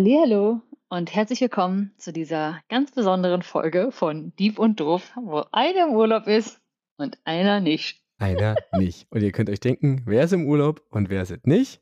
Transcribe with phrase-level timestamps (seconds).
[0.00, 0.60] Hallo
[0.90, 5.94] und herzlich willkommen zu dieser ganz besonderen Folge von Dieb und Doof, wo einer im
[5.96, 6.60] Urlaub ist
[6.98, 8.00] und einer nicht.
[8.16, 9.08] Einer nicht.
[9.10, 11.80] Und ihr könnt euch denken, wer ist im Urlaub und wer ist es nicht?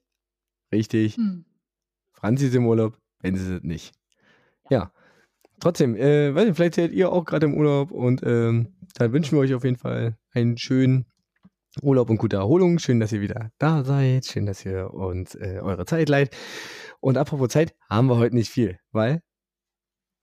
[0.73, 1.18] Richtig.
[1.18, 1.45] Hm.
[2.13, 3.93] Franzi ist im Urlaub, Ben ist es nicht.
[4.71, 4.93] Ja.
[5.61, 9.37] Trotzdem, äh, weiß nicht, vielleicht seid ihr auch gerade im Urlaub und ähm, dann wünschen
[9.37, 11.04] wir euch auf jeden Fall einen schönen
[11.82, 12.79] Urlaub und gute Erholung.
[12.79, 14.25] Schön, dass ihr wieder da seid.
[14.25, 16.31] Schön, dass ihr uns äh, eure Zeit leiht.
[17.07, 19.23] Und apropos Zeit, haben wir heute nicht viel, weil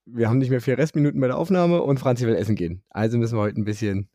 [0.05, 2.83] wir haben nicht mehr vier Restminuten bei der Aufnahme und Franzi will essen gehen.
[2.89, 4.09] Also müssen wir heute ein bisschen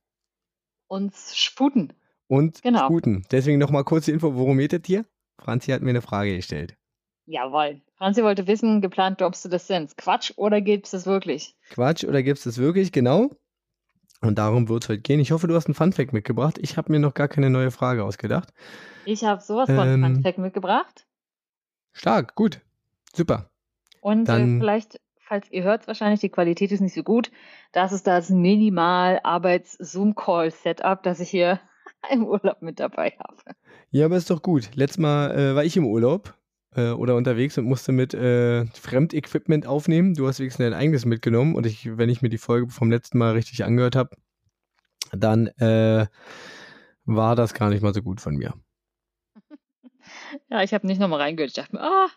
[0.86, 1.94] Uns sputen.
[2.26, 2.84] und Genau.
[2.84, 3.24] sputen.
[3.30, 5.06] Deswegen nochmal kurz die Info, worum geht es hier?
[5.38, 6.76] Franzi hat mir eine Frage gestellt.
[7.24, 7.80] Jawohl.
[7.96, 9.96] Franzi wollte wissen, geplant droppst du das Sens.
[9.96, 11.56] Quatsch oder gibt's das wirklich?
[11.70, 12.92] Quatsch oder gibt es das wirklich?
[12.92, 13.30] Genau.
[14.20, 15.20] Und darum wird es heute gehen.
[15.20, 16.58] Ich hoffe, du hast einen Funfact mitgebracht.
[16.60, 18.52] Ich habe mir noch gar keine neue Frage ausgedacht.
[19.06, 20.02] Ich habe sowas von Ähm.
[20.02, 21.06] Funfact mitgebracht.
[21.92, 22.60] Stark, gut.
[23.14, 23.50] Super.
[24.00, 27.30] Und äh, dann- vielleicht, falls ihr hört, wahrscheinlich, die Qualität ist nicht so gut.
[27.72, 31.60] Das ist das Minimal-Arbeits-Zoom-Call-Setup, das ich hier
[32.10, 33.36] im Urlaub mit dabei habe.
[33.90, 34.70] Ja, aber ist doch gut.
[34.74, 36.34] Letztes Mal äh, war ich im Urlaub
[36.76, 40.14] äh, oder unterwegs und musste mit äh, Fremdequipment aufnehmen.
[40.14, 43.18] Du hast wenigstens dein eigenes mitgenommen und ich, wenn ich mir die Folge vom letzten
[43.18, 44.16] Mal richtig angehört habe,
[45.12, 46.06] dann äh,
[47.04, 48.54] war das gar nicht mal so gut von mir.
[50.50, 51.50] Ja, ich habe nicht nochmal reingehört.
[51.50, 52.08] Ich dachte mir, ah,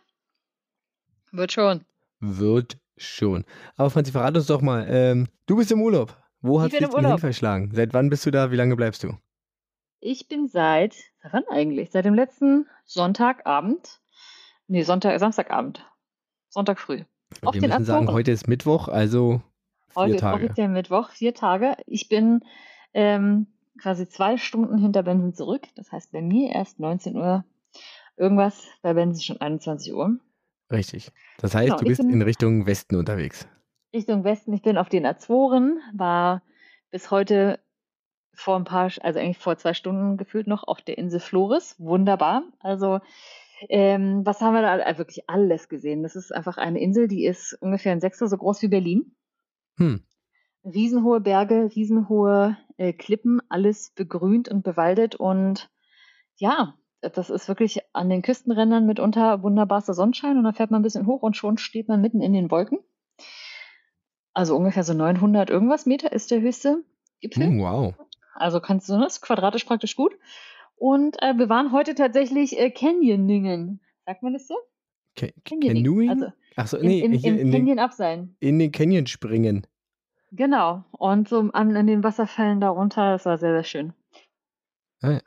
[1.31, 1.86] wird schon.
[2.20, 3.45] Wird schon.
[3.76, 6.18] Aber Franzi, verrat uns doch mal, ähm, du bist im Urlaub.
[6.42, 7.72] Wo hat bin dich hin verschlagen?
[7.73, 8.52] Seit wann bist du da?
[8.52, 9.14] Wie lange bleibst du?
[10.00, 10.95] Ich bin seit,
[11.31, 11.92] wann eigentlich?
[11.92, 14.00] Seit dem letzten Sonntagabend.
[14.68, 15.86] Nee, Sonntag, Samstagabend.
[16.50, 17.03] Sonntag früh.
[17.44, 19.42] Auf Wir den müssen sagen, heute ist Mittwoch, also
[19.90, 20.46] vier Heute ist Tage.
[20.46, 21.78] offiziell Mittwoch, vier Tage.
[21.86, 22.44] Ich bin
[22.94, 23.47] ähm,
[23.80, 25.63] quasi zwei Stunden hinter Benson zurück.
[25.75, 27.46] Das heißt, bei mir erst 19 Uhr
[28.18, 30.18] irgendwas, bei Benson schon 21 Uhr.
[30.72, 31.12] Richtig.
[31.40, 33.48] Das heißt, Genau, du bist in Richtung Westen unterwegs.
[33.94, 34.54] Richtung Westen.
[34.54, 36.44] Ich bin auf den Azoren, war
[36.92, 37.60] bis heute
[38.34, 41.76] vor ein paar, also eigentlich vor zwei Stunden gefühlt noch auf der Insel Flores.
[41.78, 42.44] Wunderbar.
[42.60, 43.00] Also,
[43.70, 44.98] ähm, was haben wir da?
[44.98, 46.04] Wirklich alles gesehen.
[46.04, 49.16] Das ist einfach eine Insel, die ist ungefähr ein Sechstel so groß wie Berlin.
[49.78, 50.04] Hm.
[50.64, 55.70] Riesenhohe Berge, riesenhohe äh, Klippen, alles begrünt und bewaldet und
[56.38, 60.84] ja, das ist wirklich an den Küstenrändern mitunter wunderbarster Sonnenschein und dann fährt man ein
[60.84, 62.79] bisschen hoch und schon steht man mitten in den Wolken.
[64.34, 66.84] Also ungefähr so 900 irgendwas Meter ist der höchste
[67.19, 67.45] Gipfel.
[67.47, 67.94] Hm, wow.
[68.35, 70.13] Also kannst du das quadratisch praktisch gut.
[70.75, 73.81] Und äh, wir waren heute tatsächlich äh, Canyoningen.
[74.06, 74.56] Sagt man das so?
[75.16, 75.83] Ca- Canyoning.
[75.83, 76.09] Canoeing?
[76.09, 78.35] Also Achso, im, nee, im, hier im in, den, Canyon abseilen.
[78.39, 79.68] in den Canyon springen.
[80.31, 80.85] Genau.
[80.91, 83.94] Und so an, an den Wasserfällen darunter, das war sehr, sehr schön.
[85.01, 85.22] Ah ja.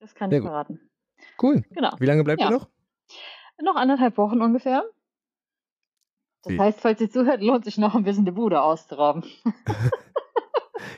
[0.00, 0.50] Das kann Sehr ich gut.
[0.50, 0.80] verraten.
[1.40, 1.62] Cool.
[1.70, 1.92] Genau.
[1.98, 2.48] Wie lange bleibt Ja.
[2.48, 2.68] ihr noch?
[3.62, 4.84] Noch anderthalb Wochen ungefähr.
[6.42, 6.58] Das Wie?
[6.60, 9.24] heißt, falls ihr zuhört, lohnt sich noch ein bisschen die Bude auszurauben.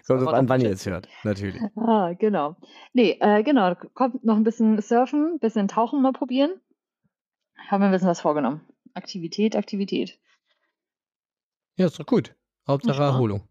[0.07, 1.09] Kommt drauf an, wann ihr es hört.
[1.23, 1.61] Natürlich.
[1.77, 2.57] Ah, genau.
[2.93, 3.75] Nee, äh, genau.
[3.95, 6.61] Kommt noch ein bisschen surfen, ein bisschen tauchen mal probieren.
[7.69, 8.67] Haben wir ein bisschen was vorgenommen.
[8.95, 10.19] Aktivität, Aktivität.
[11.77, 12.35] Ja, ist doch gut.
[12.67, 13.03] Hauptsache?
[13.03, 13.43] Erholung.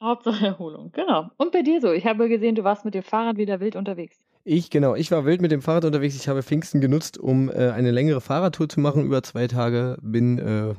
[0.00, 0.92] Hauptsache Erholung.
[0.92, 1.30] Genau.
[1.36, 1.92] Und bei dir so.
[1.92, 4.21] Ich habe gesehen, du warst mit dem Fahrrad wieder wild unterwegs.
[4.44, 4.94] Ich, genau.
[4.96, 6.16] Ich war wild mit dem Fahrrad unterwegs.
[6.16, 9.98] Ich habe Pfingsten genutzt, um äh, eine längere Fahrradtour zu machen über zwei Tage.
[10.02, 10.74] Bin äh,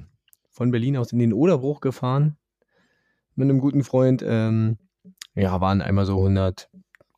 [0.50, 2.38] von Berlin aus in den Oderbruch gefahren
[3.36, 4.24] mit einem guten Freund.
[4.26, 4.78] Ähm,
[5.36, 6.70] ja, waren einmal so 100,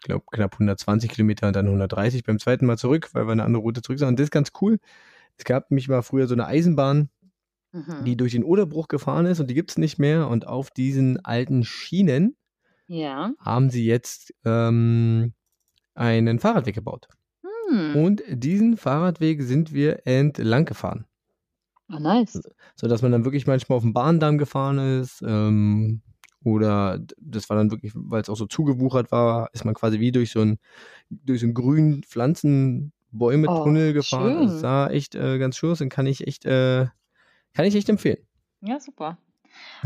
[0.03, 3.63] glaube knapp 120 Kilometer und dann 130 beim zweiten Mal zurück, weil wir eine andere
[3.63, 4.19] Route zurück sind.
[4.19, 4.77] Das ist ganz cool.
[5.37, 7.09] Es gab nämlich mal früher so eine Eisenbahn,
[7.73, 8.05] Mhm.
[8.05, 10.29] die durch den Oderbruch gefahren ist und die gibt es nicht mehr.
[10.29, 12.37] Und auf diesen alten Schienen
[12.87, 13.33] Ja.
[13.39, 15.33] haben sie jetzt ähm,
[15.95, 17.07] einen Fahrradweg gebaut.
[17.69, 17.95] Hm.
[17.95, 21.05] Und diesen Fahrradweg sind wir entlang gefahren.
[21.91, 22.41] Oh, nice.
[22.75, 25.21] So dass man dann wirklich manchmal auf dem Bahndamm gefahren ist.
[25.25, 26.01] Ähm,
[26.43, 30.11] oder das war dann wirklich, weil es auch so zugewuchert war, ist man quasi wie
[30.11, 30.59] durch so einen,
[31.09, 34.33] durch so einen grünen Pflanzenbäume-Tunnel Oh, gefahren.
[34.33, 34.47] schön.
[34.47, 36.85] Das sah echt äh, ganz schön aus und kann ich echt, äh,
[37.53, 38.19] kann ich echt empfehlen.
[38.61, 39.17] Ja, super.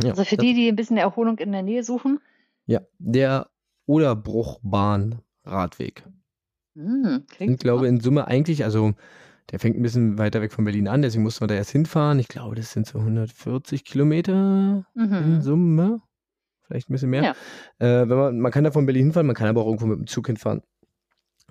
[0.01, 2.19] Ja, Also für die, die ein bisschen Erholung in der Nähe suchen.
[2.65, 3.49] Ja, der
[3.85, 5.23] Oderbruchbahn-Radweg.
[6.75, 8.93] Hm, klingt sind, glaube in Summe eigentlich, also
[9.51, 12.19] der fängt ein bisschen weiter weg von Berlin an, deswegen mussten wir da erst hinfahren.
[12.19, 15.41] Ich glaube, das sind so 140 Kilometer in Mhm.
[15.41, 16.01] Summe.
[16.61, 17.23] Vielleicht ein bisschen mehr.
[17.23, 17.31] Ja.
[17.79, 19.97] Äh, wenn man, man kann da von Berlin hinfahren, man kann aber auch irgendwo mit
[19.97, 20.61] dem Zug hinfahren.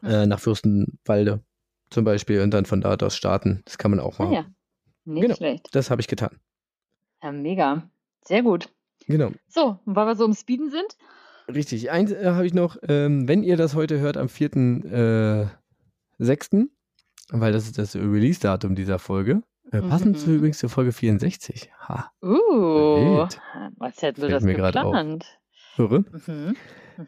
[0.02, 0.08] Mhm.
[0.08, 1.42] Äh, nach Fürstenwalde
[1.90, 3.62] zum Beispiel und dann von dort aus starten.
[3.64, 4.34] Das kann man auch Ah, machen.
[4.34, 4.46] ja.
[5.04, 5.34] Nicht Genau.
[5.34, 5.68] schlecht.
[5.72, 6.38] Das habe ich getan.
[7.22, 7.90] Ja, mega.
[8.24, 8.72] Sehr gut.
[9.06, 9.32] Genau.
[9.48, 10.96] So, und weil wir so im Speeden sind,
[11.52, 11.90] Richtig.
[11.90, 16.66] Eins äh, habe ich noch, ähm, wenn ihr das heute hört, am 4.6.,
[17.30, 20.20] weil das ist das Release-Datum dieser Folge, Äh, passend Mhm.
[20.20, 21.70] zu übrigens zur Folge 64.
[21.88, 23.38] Ha, Uh, Wild.
[23.76, 25.38] was hätten wir das mir geplant?
[25.76, 25.98] höre.
[26.00, 26.56] Mhm.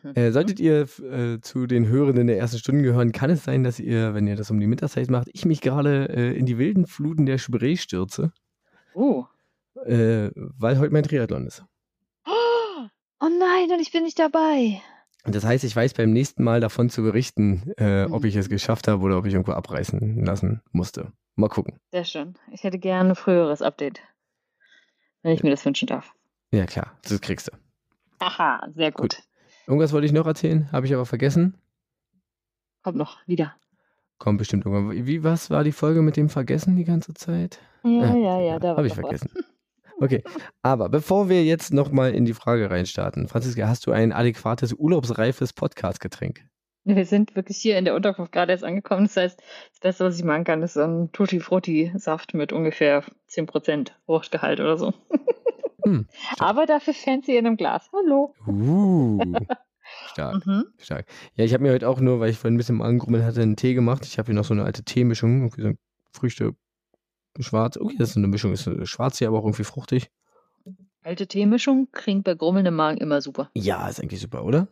[0.03, 0.13] Mhm.
[0.15, 3.65] Äh, solltet ihr f- äh, zu den Hörenden der ersten Stunden gehören, kann es sein,
[3.65, 6.59] dass ihr, wenn ihr das um die Mittagszeit macht, ich mich gerade äh, in die
[6.59, 8.31] wilden Fluten der Spree stürze,
[8.95, 9.25] Uh.
[9.87, 11.65] äh, weil heute mein Triathlon ist.
[13.21, 14.81] Oh nein, und ich bin nicht dabei.
[15.25, 18.47] Und das heißt, ich weiß beim nächsten Mal davon zu berichten, äh, ob ich es
[18.49, 18.53] Mhm.
[18.53, 21.13] geschafft habe oder ob ich irgendwo abreißen lassen musste.
[21.37, 21.79] Mal gucken.
[21.93, 22.35] Sehr schön.
[22.53, 24.01] Ich hätte gerne ein früheres Update,
[25.23, 26.15] wenn ich mir das wünschen darf.
[26.53, 27.53] Ja, klar, das kriegst du.
[28.19, 29.17] Aha, sehr gut.
[29.17, 29.23] Gut.
[29.67, 31.55] Irgendwas wollte ich noch erzählen, habe ich aber vergessen.
[32.83, 33.55] Kommt noch wieder.
[34.19, 35.07] Kommt bestimmt irgendwann.
[35.07, 37.59] Wie, was war die Folge mit dem Vergessen die ganze Zeit?
[37.85, 39.21] Ja, Ah, ja, ja, da war Habe ich doch was.
[40.01, 40.23] Okay,
[40.63, 45.53] aber bevor wir jetzt nochmal in die Frage reinstarten, Franziska, hast du ein adäquates, urlaubsreifes
[45.53, 46.41] Podcast-Getränk?
[46.85, 49.05] Wir sind wirklich hier in der Unterkunft gerade erst angekommen.
[49.05, 53.91] Das heißt, das Beste, was ich machen kann, ist so ein Tutti-Frutti-Saft mit ungefähr 10%
[54.07, 54.95] Fruchtgehalt oder so.
[55.85, 56.07] Hm,
[56.39, 57.91] Aber dafür fancy in einem Glas.
[57.93, 58.35] Hallo.
[58.47, 59.21] Uh,
[60.07, 60.65] stark, Mhm.
[60.79, 61.05] stark.
[61.35, 63.43] Ja, ich habe mir heute auch nur, weil ich vorhin ein bisschen im Angrummeln hatte,
[63.43, 64.07] einen Tee gemacht.
[64.07, 65.73] Ich habe hier noch so eine alte Teemischung, so
[66.13, 66.53] Früchte,
[67.39, 67.77] schwarz.
[67.77, 70.11] Okay, das ist eine Mischung, ist äh, schwarz hier, aber auch irgendwie fruchtig.
[71.03, 73.51] Alte Teemischung klingt bei grummelndem Magen immer super.
[73.55, 74.69] Ja, ist eigentlich super, oder?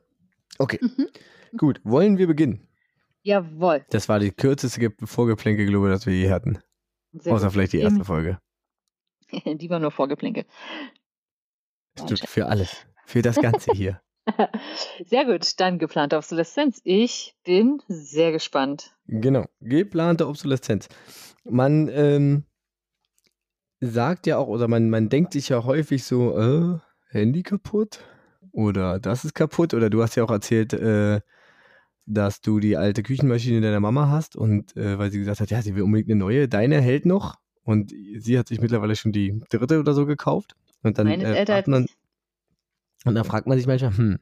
[0.59, 1.09] Okay, Mhm.
[1.57, 1.81] gut.
[1.85, 2.67] Wollen wir beginnen?
[3.23, 3.85] Jawohl.
[3.91, 6.59] Das war die kürzeste Ge- Vorgeplänke, glaube ich, das wir je hatten.
[7.13, 7.53] Sehr Außer gut.
[7.55, 8.39] vielleicht die erste Folge.
[9.45, 10.45] Die war nur Vorgeplänkel.
[11.99, 12.87] Stimmt, für alles.
[13.07, 14.01] Für das Ganze hier.
[15.07, 16.81] Sehr gut, dann geplante Obsoleszenz.
[16.85, 18.95] Ich bin sehr gespannt.
[19.07, 20.89] Genau, geplante Obsoleszenz.
[21.45, 22.45] Man ähm,
[23.81, 26.79] sagt ja auch, oder man, man denkt sich ja häufig so, äh,
[27.11, 28.01] Handy kaputt?
[28.53, 29.75] Oder das ist kaputt?
[29.75, 31.21] Oder du hast ja auch erzählt, äh,
[32.07, 35.63] dass du die alte Küchenmaschine deiner Mama hast und äh, weil sie gesagt hat, ja,
[35.63, 39.43] sie will unbedingt eine neue, deine hält noch und sie hat sich mittlerweile schon die
[39.51, 40.57] dritte oder so gekauft.
[40.83, 41.87] Und dann, äh, fragt man,
[43.05, 44.19] und dann fragt man sich manchmal, hm,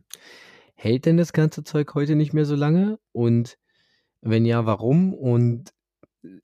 [0.75, 2.99] hält denn das ganze Zeug heute nicht mehr so lange?
[3.12, 3.56] Und
[4.20, 5.14] wenn ja, warum?
[5.14, 5.70] Und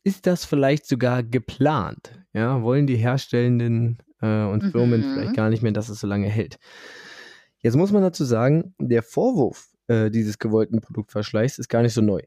[0.02, 2.18] ist das vielleicht sogar geplant?
[2.32, 5.04] Ja, wollen die Herstellenden äh, und Firmen Mhm.
[5.12, 6.58] vielleicht gar nicht mehr, dass es so lange hält?
[7.58, 12.00] Jetzt muss man dazu sagen, der Vorwurf äh, dieses gewollten Produktverschleißs ist gar nicht so
[12.00, 12.20] neu.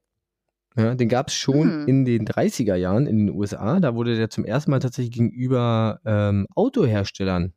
[0.77, 1.87] Ja, den gab es schon Mhm.
[1.87, 3.79] in den 30er Jahren in den USA.
[3.79, 7.53] Da wurde der zum ersten Mal tatsächlich gegenüber ähm, Autoherstellern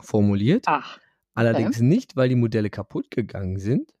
[0.00, 0.64] formuliert.
[0.66, 0.98] Ach,
[1.34, 3.94] Allerdings nicht, weil die Modelle kaputt gegangen sind,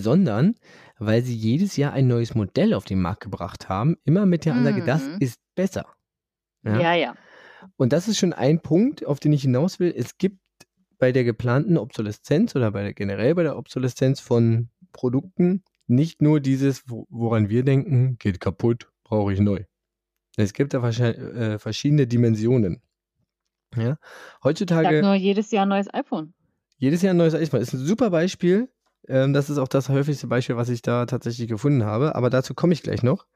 [0.00, 0.54] sondern
[0.98, 4.54] weil sie jedes Jahr ein neues Modell auf den Markt gebracht haben, immer mit der
[4.54, 5.16] Ansage, das Mhm.
[5.20, 5.86] ist besser.
[6.64, 6.80] Ja?
[6.80, 7.14] ja, ja.
[7.76, 9.92] Und das ist schon ein Punkt, auf den ich hinaus will.
[9.96, 10.38] Es gibt
[10.98, 16.40] bei der geplanten Obsoleszenz oder bei der, generell bei der Obsoleszenz von Produkten nicht nur
[16.40, 19.64] dieses, wo- woran wir denken, geht kaputt, brauche ich neu.
[20.36, 22.80] Es gibt da äh, verschiedene Dimensionen.
[23.76, 23.92] Ja?
[23.92, 26.32] Ich Heutzutage sag nur jedes Jahr ein neues iPhone.
[26.78, 27.60] jedes Jahr ein neues iPhone.
[27.60, 28.68] Ist ein super Beispiel.
[29.08, 32.14] Ähm, das ist auch das häufigste Beispiel, was ich da tatsächlich gefunden habe.
[32.14, 33.26] Aber dazu komme ich gleich noch.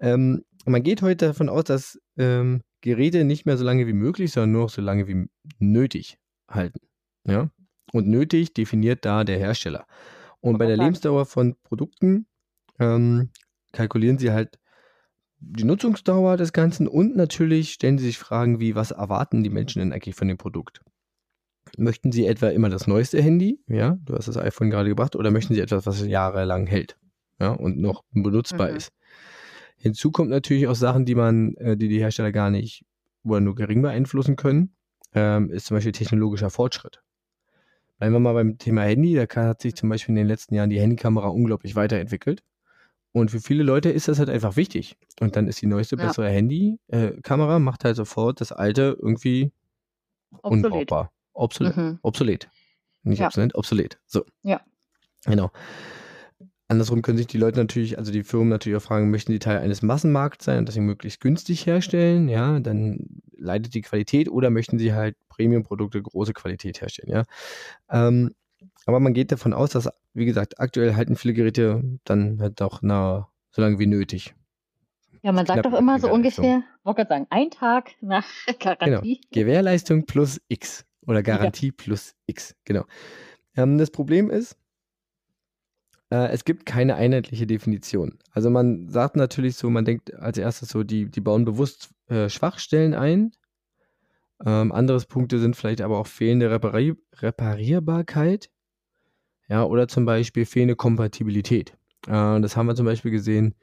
[0.00, 4.32] Ähm, man geht heute davon aus, dass ähm, Geräte nicht mehr so lange wie möglich,
[4.32, 6.80] sondern nur noch so lange wie nötig halten.
[7.26, 7.50] Ja?
[7.92, 9.86] Und nötig definiert da der Hersteller.
[10.40, 10.76] Und bei der.
[10.76, 12.26] Lebensdauer von Produkten
[12.80, 13.30] ähm,
[13.72, 14.58] kalkulieren sie halt
[15.38, 19.80] die Nutzungsdauer des Ganzen und natürlich stellen sie sich Fragen wie, was erwarten die Menschen
[19.80, 20.80] denn eigentlich von dem Produkt?
[21.78, 23.58] Möchten Sie etwa immer das neueste Handy?
[23.66, 25.16] Ja, du hast das iPhone gerade gebracht.
[25.16, 26.96] Oder möchten Sie etwas, was jahrelang hält?
[27.40, 28.76] Ja, und noch benutzbar Mhm.
[28.76, 28.90] ist.
[29.76, 32.84] Hinzu kommt natürlich auch Sachen, die man, äh, die die Hersteller gar nicht
[33.24, 34.74] oder nur gering beeinflussen können,
[35.14, 37.02] ähm, ist zum Beispiel technologischer Fortschritt.
[37.98, 39.14] Bleiben wir mal beim Thema Handy.
[39.14, 42.42] Da hat sich zum Beispiel in den letzten Jahren die Handykamera unglaublich weiterentwickelt.
[43.12, 44.96] Und für viele Leute ist das halt einfach wichtig.
[45.20, 46.06] Und dann ist die neueste, Ja.
[46.06, 49.52] bessere Handy-Kamera, macht halt sofort das alte irgendwie
[50.42, 50.64] Obsolet.
[50.64, 51.12] unbrauchbar.
[51.34, 51.76] Obsolet.
[51.76, 51.98] Mhm.
[52.02, 52.48] Obsolet.
[53.02, 53.26] Nicht Ja.
[53.26, 53.98] obsolet, obsolet.
[54.06, 54.24] So.
[54.42, 54.60] Ja.
[55.24, 55.50] Genau.
[56.68, 59.58] Andersrum können sich die Leute natürlich, also die Firmen natürlich auch fragen, möchten die Teil
[59.58, 64.78] eines Massenmarkts sein und deswegen möglichst günstig herstellen, ja, dann leidet die Qualität oder möchten
[64.78, 67.24] sie halt Premium-Produkte, große Qualität herstellen, ja.
[67.90, 68.34] Ähm,
[68.86, 72.80] aber man geht davon aus, dass, wie gesagt, aktuell halten viele Geräte dann halt auch
[72.80, 74.34] na, so lange wie nötig.
[75.22, 78.26] Ja, man sagt doch immer so ungefähr, wollte gerade sagen, ein Tag nach
[78.60, 79.20] Garantie.
[79.30, 82.84] Gewährleistung plus X oder Garantie plus X, genau.
[83.56, 84.56] Ähm, das Problem ist,
[86.10, 88.18] äh, es gibt keine einheitliche Definition.
[88.32, 92.28] Also man sagt natürlich so, man denkt als erstes so, die, die bauen bewusst äh,
[92.28, 93.32] Schwachstellen ein.
[94.44, 98.50] Ähm, anderes Punkte sind vielleicht aber auch fehlende Repari Reparierbarkeit.
[99.48, 101.76] Ja, oder zum Beispiel fehlende Kompatibilität.
[102.06, 103.54] Äh, das haben wir zum Beispiel gesehen,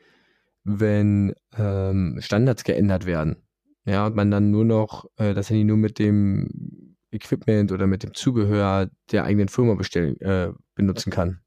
[0.63, 3.37] wenn ähm, Standards geändert werden.
[3.85, 8.03] Ja, und man dann nur noch äh, das Handy nur mit dem Equipment oder mit
[8.03, 11.41] dem Zubehör der eigenen Firma bestellen, äh, benutzen kann.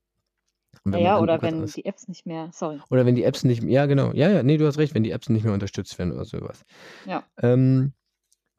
[0.84, 2.80] Ja, oder wenn alles, die Apps nicht mehr, sorry.
[2.90, 4.12] Oder wenn die Apps nicht mehr, ja, genau.
[4.14, 6.64] Ja, ja, nee, du hast recht, wenn die Apps nicht mehr unterstützt werden oder sowas.
[7.06, 7.24] Ja.
[7.40, 7.92] Ähm,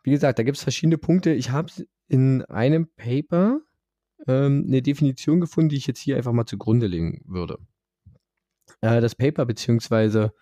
[0.03, 1.31] wie gesagt, da gibt es verschiedene Punkte.
[1.31, 1.71] Ich habe
[2.07, 3.59] in einem Paper
[4.27, 7.57] ähm, eine Definition gefunden, die ich jetzt hier einfach mal zugrunde legen würde.
[8.81, 10.33] Äh, das Paper beziehungsweise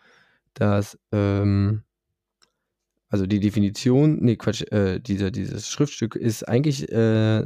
[0.53, 1.83] das, ähm,
[3.11, 7.45] also die Definition, nee, Quatsch, äh, dieser, dieses Schriftstück ist eigentlich äh,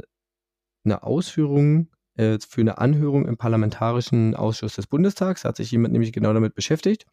[0.84, 5.42] eine Ausführung äh, für eine Anhörung im Parlamentarischen Ausschuss des Bundestags.
[5.42, 7.06] Da hat sich jemand nämlich genau damit beschäftigt.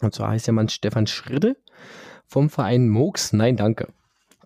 [0.00, 1.56] Und zwar heißt der Mann Stefan Schridde
[2.26, 3.32] vom Verein MOOCs.
[3.32, 3.92] Nein, danke.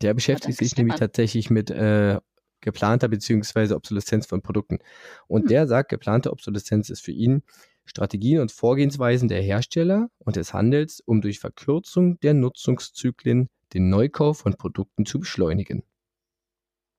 [0.02, 0.84] Der beschäftigt sich Stefan.
[0.84, 2.20] nämlich tatsächlich mit äh,
[2.60, 3.72] geplanter bzw.
[3.72, 4.78] Obsoleszenz von Produkten.
[5.26, 5.48] Und hm.
[5.48, 7.42] der sagt, geplante Obsoleszenz ist für ihn
[7.84, 14.38] Strategien und Vorgehensweisen der Hersteller und des Handels, um durch Verkürzung der Nutzungszyklen den Neukauf
[14.38, 15.82] von Produkten zu beschleunigen.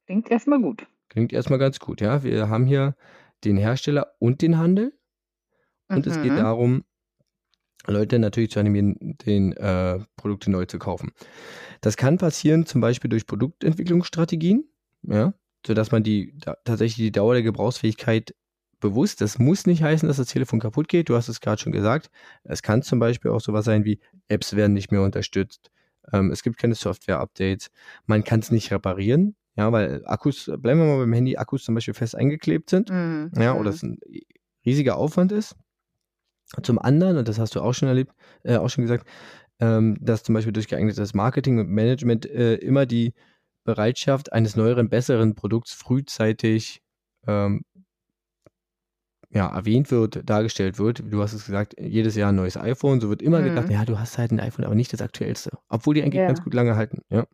[0.06, 0.86] Klingt erstmal gut.
[1.10, 2.24] Klingt erstmal ganz gut, ja.
[2.24, 2.96] Wir haben hier
[3.44, 4.94] den Hersteller und den Handel.
[5.88, 6.12] Und mhm.
[6.12, 6.38] es geht mhm.
[6.38, 6.84] darum,
[7.86, 11.12] Leute natürlich zu animieren, den äh, Produkte neu zu kaufen.
[11.82, 14.70] Das kann passieren zum Beispiel durch Produktentwicklungsstrategien,
[15.04, 15.34] ja,
[15.66, 18.34] sodass man die da, tatsächlich die Dauer der Gebrauchsfähigkeit
[18.84, 19.22] bewusst.
[19.22, 21.10] Das muss nicht heißen, dass das Telefon kaputt geht.
[21.10, 22.12] Du hast es gerade schon gesagt.
[22.44, 25.72] Es kann zum Beispiel auch sowas sein wie Apps werden nicht mehr unterstützt.
[26.12, 27.72] Ähm, es gibt keine Software-Updates.
[28.06, 29.36] Man kann es nicht reparieren.
[29.56, 32.90] Ja, weil Akkus, bleiben wir mal beim Handy, Akkus zum Beispiel fest eingeklebt sind.
[32.90, 33.32] Mhm.
[33.38, 33.76] Ja, oder mhm.
[33.76, 34.00] es ein
[34.66, 35.56] riesiger Aufwand ist.
[36.62, 38.14] Zum anderen, und das hast du auch schon erlebt,
[38.44, 39.08] äh, auch schon gesagt,
[39.60, 43.14] ähm, dass zum Beispiel durch geeignetes Marketing und Management äh, immer die
[43.64, 46.82] Bereitschaft eines neueren, besseren Produkts frühzeitig
[47.28, 47.64] ähm,
[49.34, 51.04] ja, erwähnt wird, dargestellt wird.
[51.10, 53.02] Du hast es gesagt, jedes Jahr ein neues iPhone.
[53.02, 53.46] So wird immer mhm.
[53.46, 55.52] gedacht, ja, du hast halt ein iPhone, aber nicht das aktuellste.
[55.70, 56.28] Obwohl die eigentlich ja.
[56.28, 57.02] ganz gut lange halten.
[57.10, 57.26] Ja.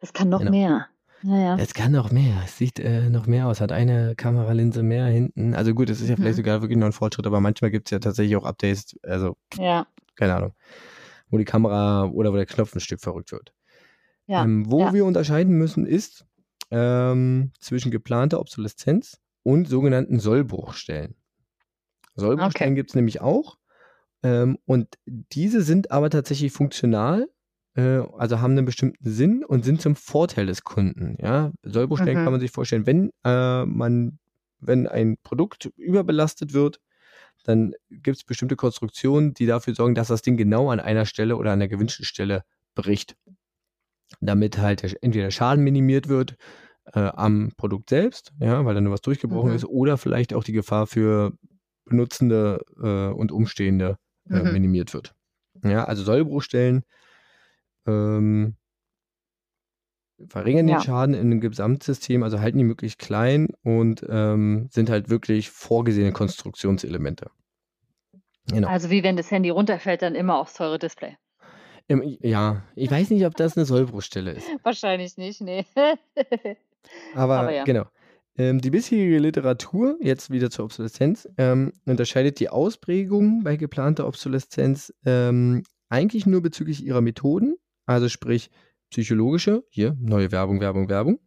[0.00, 0.50] Das kann noch genau.
[0.50, 0.86] mehr.
[1.22, 2.42] Ja, Es kann noch mehr.
[2.44, 3.60] Es sieht äh, noch mehr aus.
[3.60, 5.54] Hat eine Kameralinse mehr hinten.
[5.54, 6.20] Also gut, es ist ja mhm.
[6.20, 8.96] vielleicht sogar wirklich noch ein Fortschritt, aber manchmal gibt es ja tatsächlich auch Updates.
[9.02, 9.86] Also, ja.
[10.14, 10.52] keine Ahnung.
[11.30, 13.52] Wo die Kamera oder wo der Knopf ein Stück verrückt wird.
[14.26, 14.44] Ja.
[14.44, 14.92] Ähm, wo ja.
[14.92, 16.24] wir unterscheiden müssen, ist
[16.70, 21.14] ähm, zwischen geplanter Obsoleszenz und sogenannten Sollbruchstellen.
[22.18, 22.80] Sollbruchstellen okay.
[22.80, 23.56] gibt es nämlich auch.
[24.22, 27.28] Ähm, und diese sind aber tatsächlich funktional,
[27.76, 31.16] äh, also haben einen bestimmten Sinn und sind zum Vorteil des Kunden.
[31.20, 31.52] Ja?
[31.62, 32.24] Sollbruchstellen mhm.
[32.24, 34.18] kann man sich vorstellen, wenn äh, man,
[34.58, 36.80] wenn ein Produkt überbelastet wird,
[37.44, 41.36] dann gibt es bestimmte Konstruktionen, die dafür sorgen, dass das Ding genau an einer Stelle
[41.36, 42.42] oder an der gewünschten Stelle
[42.74, 43.16] bricht.
[44.20, 46.36] Damit halt der, entweder Schaden minimiert wird
[46.92, 49.56] äh, am Produkt selbst, ja, weil dann nur was durchgebrochen mhm.
[49.56, 51.32] ist, oder vielleicht auch die Gefahr für
[51.88, 53.98] Benutzende äh, und Umstehende
[54.30, 54.52] äh, mhm.
[54.52, 55.14] minimiert wird.
[55.64, 56.84] Ja, also Sollbruchstellen
[57.86, 58.56] ähm,
[60.28, 60.78] verringern ja.
[60.78, 65.50] den Schaden in dem Gesamtsystem, also halten die möglichst klein und ähm, sind halt wirklich
[65.50, 67.30] vorgesehene Konstruktionselemente.
[68.50, 68.68] Genau.
[68.68, 71.16] Also wie wenn das Handy runterfällt, dann immer aufs teure Display.
[71.86, 74.46] Im, ja, ich weiß nicht, ob das eine Sollbruchstelle ist.
[74.62, 75.64] Wahrscheinlich nicht, nee.
[77.14, 77.64] Aber, Aber ja.
[77.64, 77.84] genau.
[78.38, 84.94] Ähm, die bisherige Literatur, jetzt wieder zur Obsoleszenz, ähm, unterscheidet die Ausprägung bei geplanter Obsoleszenz
[85.04, 88.50] ähm, eigentlich nur bezüglich ihrer Methoden, also sprich
[88.90, 91.18] psychologische, hier neue Werbung, Werbung, Werbung,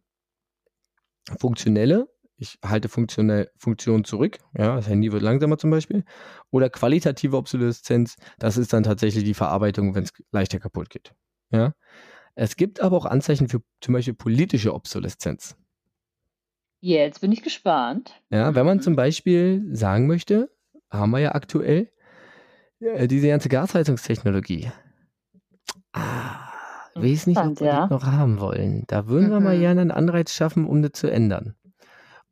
[1.38, 6.04] funktionelle, ich halte Funktionen zurück, ja, das Handy wird langsamer zum Beispiel,
[6.50, 11.12] oder qualitative Obsoleszenz, das ist dann tatsächlich die Verarbeitung, wenn es leichter kaputt geht.
[11.50, 11.74] Ja.
[12.34, 15.56] Es gibt aber auch Anzeichen für zum Beispiel politische Obsoleszenz.
[16.84, 18.12] Jetzt bin ich gespannt.
[18.30, 20.50] Ja, wenn man zum Beispiel sagen möchte,
[20.90, 21.92] haben wir ja aktuell
[22.80, 24.72] äh, diese ganze Gasheizungstechnologie.
[25.92, 26.50] Ah,
[26.96, 27.80] weiß nicht, ob wir ja.
[27.82, 28.82] das noch haben wollen.
[28.88, 29.32] Da würden mhm.
[29.32, 29.60] wir mal mhm.
[29.60, 31.54] gerne einen Anreiz schaffen, um das zu ändern.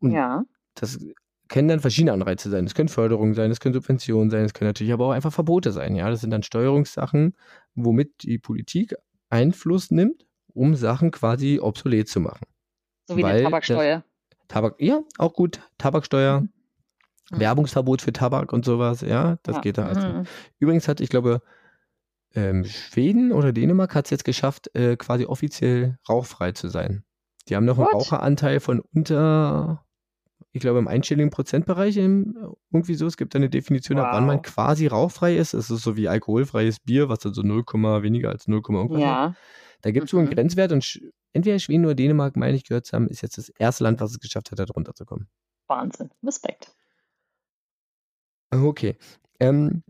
[0.00, 0.42] Und ja.
[0.75, 0.99] das
[1.47, 2.64] können dann verschiedene Anreize sein.
[2.64, 5.71] Es können Förderungen sein, es können Subventionen sein, es können natürlich aber auch einfach Verbote
[5.71, 5.95] sein.
[5.95, 7.37] Ja, das sind dann Steuerungssachen,
[7.76, 8.97] womit die Politik
[9.28, 12.49] Einfluss nimmt, um Sachen quasi obsolet zu machen.
[13.07, 14.02] So wie Weil die Tabaksteuer.
[14.50, 15.61] Tabak, ja, auch gut.
[15.78, 16.50] Tabaksteuer, mhm.
[17.30, 19.62] Werbungsverbot für Tabak und sowas, ja, das ja.
[19.62, 19.87] geht da.
[19.87, 20.07] Also.
[20.07, 20.25] Mhm.
[20.59, 21.40] Übrigens hat, ich glaube,
[22.35, 27.04] ähm, Schweden oder Dänemark hat es jetzt geschafft, äh, quasi offiziell rauchfrei zu sein.
[27.49, 27.88] Die haben noch What?
[27.88, 29.85] einen Raucheranteil von unter,
[30.50, 32.37] ich glaube, im einstelligen Prozentbereich im,
[32.73, 33.07] irgendwie so.
[33.07, 34.07] Es gibt eine Definition, wow.
[34.07, 35.54] ab wann man quasi rauchfrei ist.
[35.54, 37.62] Es ist so wie alkoholfreies Bier, was dann so 0,
[38.02, 39.35] weniger als 0, irgendwas ja.
[39.83, 40.35] Da gibt es so einen mhm.
[40.35, 41.00] Grenzwert und
[41.32, 44.12] entweder Schweden oder Dänemark, meine ich, gehört zu haben, ist jetzt das erste Land, was
[44.12, 45.28] es geschafft hat, da drunter zu kommen.
[45.66, 46.10] Wahnsinn.
[46.25, 46.75] Respekt.
[48.50, 48.96] Okay.
[49.38, 49.82] Ähm,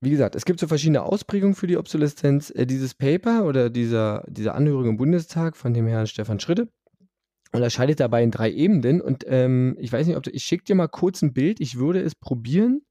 [0.00, 2.50] wie gesagt, es gibt so verschiedene Ausprägungen für die Obsoleszenz.
[2.50, 6.68] Äh, dieses Paper oder dieser, diese Anhörung im Bundestag von dem Herrn Stefan Schritte
[7.52, 9.00] unterscheidet dabei in drei Ebenen.
[9.00, 11.60] Und ähm, ich weiß nicht, ob du, ich schicke dir mal kurz ein Bild.
[11.60, 12.82] Ich würde es probieren,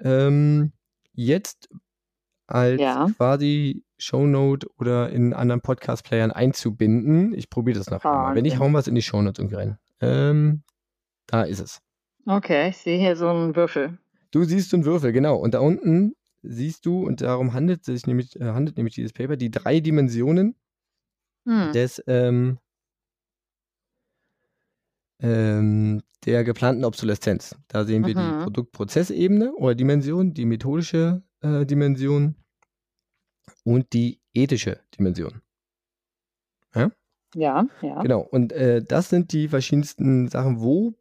[0.00, 0.72] ähm,
[1.12, 1.68] jetzt
[2.48, 3.08] als Ja.
[3.16, 7.32] quasi Shownote oder in anderen Podcast-Playern einzubinden.
[7.34, 8.34] Ich probiere das nachher mal.
[8.34, 9.78] Wenn nicht, hauen wir es in die Shownotes irgendwie rein.
[10.00, 10.62] Ähm,
[11.26, 11.80] da ist es.
[12.26, 13.98] Okay, ich sehe hier so einen Würfel.
[14.30, 15.36] Du siehst so einen Würfel, genau.
[15.36, 19.36] Und da unten siehst du, und darum handelt sich nämlich, äh, handelt nämlich dieses Paper,
[19.36, 20.54] die drei Dimensionen
[21.46, 21.72] Hm.
[21.72, 22.58] des ähm,
[25.20, 27.56] ähm, der geplanten Obsoleszenz.
[27.68, 28.42] Da sehen wir die Mhm.
[28.44, 32.36] Produktprozessebene oder Dimension, die methodische äh, Dimension
[33.64, 35.42] und die ethische Dimension.
[37.34, 38.02] Ja, ja.
[38.02, 38.20] Genau.
[38.20, 40.94] Und äh, das sind die verschiedensten Sachen, wo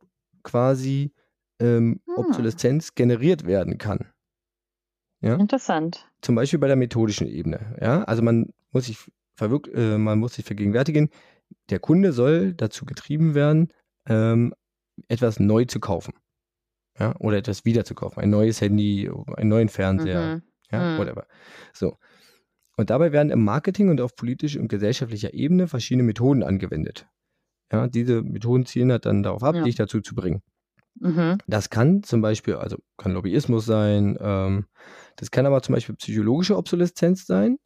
[0.43, 1.13] quasi
[1.59, 2.13] ähm, Hm.
[2.17, 3.99] Obsoleszenz generiert werden kann.
[5.21, 5.35] Ja.
[5.35, 6.07] Interessant.
[6.21, 7.75] Zum Beispiel bei der methodischen Ebene.
[7.81, 8.97] Ja, also man muss sich
[9.35, 11.09] verwirk äh, man muss sich vergegenwärtigen,
[11.69, 13.73] der Kunde soll dazu getrieben werden,
[14.07, 14.53] ähm,
[15.07, 16.13] etwas neu zu kaufen.
[16.99, 18.19] Ja, oder etwas wieder zu kaufen.
[18.19, 20.41] Ein neues Handy, einen neuen Fernseher, Mhm.
[20.71, 20.97] ja, Mhm.
[20.99, 21.27] whatever.
[21.73, 21.97] So.
[22.77, 27.07] Und dabei werden im Marketing und auf politischer und gesellschaftlicher Ebene verschiedene Methoden angewendet.
[27.71, 29.63] Ja, diese Methoden zielen halt dann darauf ab, Ja.
[29.63, 30.41] dich dazu zu bringen.
[30.99, 31.37] Mhm.
[31.47, 34.65] Das kann zum Beispiel, also kann Lobbyismus sein, ähm,
[35.17, 37.57] das kann aber zum Beispiel psychologische Obsoleszenz sein,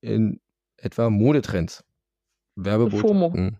[0.00, 0.40] in
[0.78, 1.84] etwa Modetrends,
[2.56, 3.58] Werbebotschaften.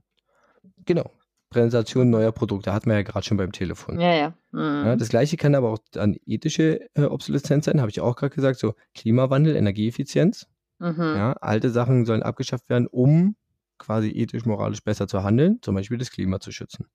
[0.87, 1.11] Genau,
[1.50, 4.00] Präsentation neuer Produkte, hatten wir ja gerade schon beim Telefon.
[4.00, 4.35] Ja, ja.
[4.52, 4.87] Mhm.
[4.87, 8.35] Ja, das gleiche kann aber auch dann ethische äh, Obsoleszenz sein, habe ich auch gerade
[8.35, 10.47] gesagt, so Klimawandel, Energieeffizienz.
[10.78, 10.95] mhm.
[10.97, 13.35] Ja, alte Sachen sollen abgeschafft werden, um
[13.78, 16.86] quasi ethisch, moralisch besser zu handeln, zum Beispiel das Klima zu schützen.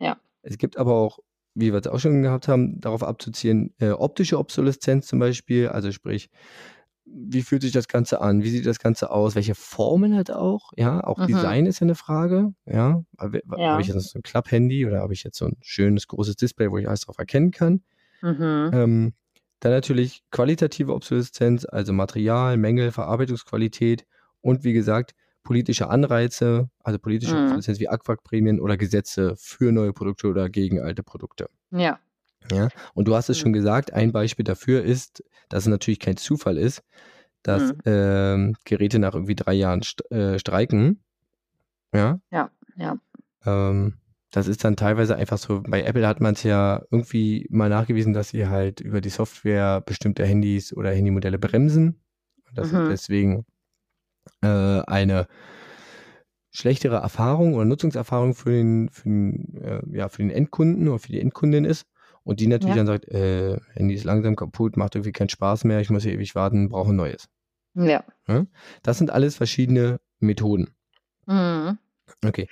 [0.00, 0.16] Ja.
[0.42, 1.20] Es gibt aber auch,
[1.54, 5.92] wie wir es auch schon gehabt haben, darauf abzuziehen, äh, optische Obsoleszenz zum Beispiel, also
[5.92, 6.30] sprich,
[7.16, 10.72] wie fühlt sich das Ganze an, wie sieht das Ganze aus, welche Formen halt auch,
[10.76, 11.26] ja, auch Mhm.
[11.26, 13.72] Design ist ja eine Frage, ja, habe Ja.
[13.72, 16.70] hab ich jetzt so ein Klapp-Handy oder habe ich jetzt so ein schönes großes Display,
[16.70, 17.82] wo ich alles drauf erkennen kann.
[18.22, 18.70] Mhm.
[18.72, 19.12] Ähm,
[19.60, 24.04] dann natürlich qualitative Obsoleszenz, also Material, Mängel, Verarbeitungsqualität
[24.42, 27.42] und wie gesagt, politische Anreize, also politische Mhm.
[27.42, 31.48] Obsoleszenz wie Aquak-Prämien oder Gesetze für neue Produkte oder gegen alte Produkte.
[31.70, 31.98] Ja.
[32.52, 33.42] Ja, und du hast es Mhm.
[33.42, 36.82] schon gesagt, ein Beispiel dafür ist, dass es natürlich kein Zufall ist,
[37.42, 37.78] dass Mhm.
[37.86, 41.02] ähm, Geräte nach irgendwie drei Jahren st äh, streiken.
[41.94, 42.20] Ja.
[42.30, 42.98] Ja, ja.
[43.44, 43.94] Ähm,
[44.30, 48.12] das ist dann teilweise einfach so, bei Apple hat man es ja irgendwie mal nachgewiesen,
[48.12, 52.00] dass sie halt über die Software bestimmte Handys oder Handymodelle bremsen.
[52.48, 52.80] Und das Mhm.
[52.80, 53.46] ist deswegen
[54.42, 55.26] äh, eine
[56.50, 61.12] schlechtere Erfahrung oder Nutzungserfahrung für den, für den, äh, ja, für den Endkunden oder für
[61.12, 61.86] die Endkundin ist.
[62.24, 62.84] Und die natürlich Ja.
[62.84, 66.12] dann sagt, äh, Handy ist langsam kaputt, macht irgendwie keinen Spaß mehr, ich muss hier
[66.14, 67.28] ewig warten, brauche ein neues.
[67.74, 68.02] Ja.
[68.82, 70.70] Das sind alles verschiedene Methoden.
[71.26, 71.78] Mhm.
[72.24, 72.48] Okay.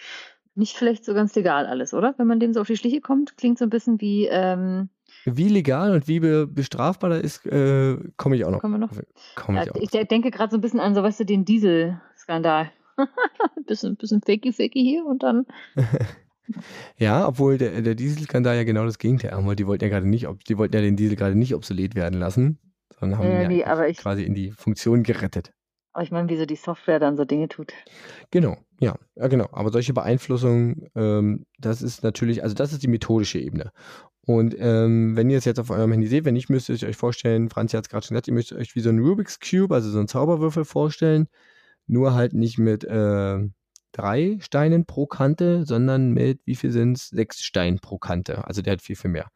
[0.54, 2.14] Nicht vielleicht so ganz legal alles, oder?
[2.18, 4.90] Wenn man dem so auf die Schliche kommt, klingt so ein bisschen wie, ähm,
[5.24, 8.60] Wie legal und wie be bestrafbar das ist, äh, komme ich auch noch.
[8.60, 8.90] kommen wir noch?
[9.36, 9.82] Komme ich auch noch.
[9.82, 12.70] ich de- denke gerade so ein bisschen an, so weißt du, den Diesel-Skandal.
[13.66, 15.46] bisschen, bisschen fakey-fakey hier und dann.
[16.98, 19.62] Ja, obwohl der, der Dieselskandal ja genau das Gegenteil haben wollte.
[19.62, 22.58] Die wollten ja gerade nicht, die wollten ja den Diesel gerade nicht obsolet werden lassen,
[22.98, 25.52] sondern haben Äh, ihn ja nee, ich- quasi in die Funktion gerettet.
[25.94, 27.72] Aber ich meine, wie so die Software dann so Dinge tut.
[28.30, 29.48] Genau, ja, ja genau.
[29.52, 33.72] Aber solche Beeinflussungen, ähm, das ist natürlich, also das ist die methodische Ebene.
[34.24, 36.96] Und ähm, wenn ihr es jetzt auf eurem Handy seht, wenn nicht, müsst ihr euch
[36.96, 39.74] vorstellen, Franzi hat es gerade schon gesagt, ihr müsst euch wie so ein Rubik's Cube,
[39.74, 41.26] also so ein Zauberwürfel vorstellen,
[41.86, 43.38] nur halt nicht mit äh,
[43.92, 47.08] drei Steinen pro Kante, sondern mit, wie viel sind es?
[47.08, 48.46] Sechs Steinen pro Kante.
[48.46, 49.28] Also der hat viel, viel mehr.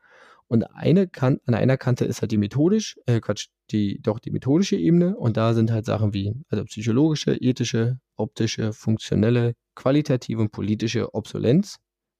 [0.49, 4.31] Und eine kan an einer Kante ist halt die methodisch, äh, Quatsch, die, doch die
[4.31, 10.53] methodische Ebene und da sind halt Sachen wie, also psychologische, ethische, optische, funktionelle, qualitative und
[10.53, 11.79] politische Obsolenz,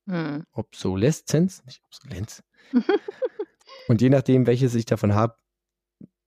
[0.09, 0.45] Hm.
[0.53, 2.43] Obsoleszenz, nicht Obsolenz.
[3.89, 5.37] und je nachdem, welches ich davon habe,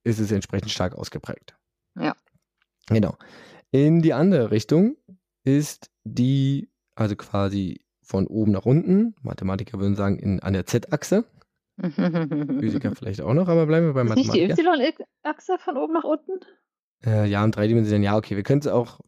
[0.04, 1.58] ist es entsprechend stark ausgeprägt.
[1.96, 2.16] Ja.
[2.88, 3.18] Genau.
[3.72, 4.98] In die andere Richtung
[5.58, 11.26] ist die, also quasi von oben nach unten, Mathematiker würden sagen, in, an der Z-Achse,
[11.78, 15.04] Physiker vielleicht auch noch, aber bleiben wir bei Ist nicht die Mathematiker.
[15.24, 16.40] Y-Achse von oben nach unten?
[17.06, 19.00] Äh, ja, im dreidimensionalen, ja, okay, wir können es auch,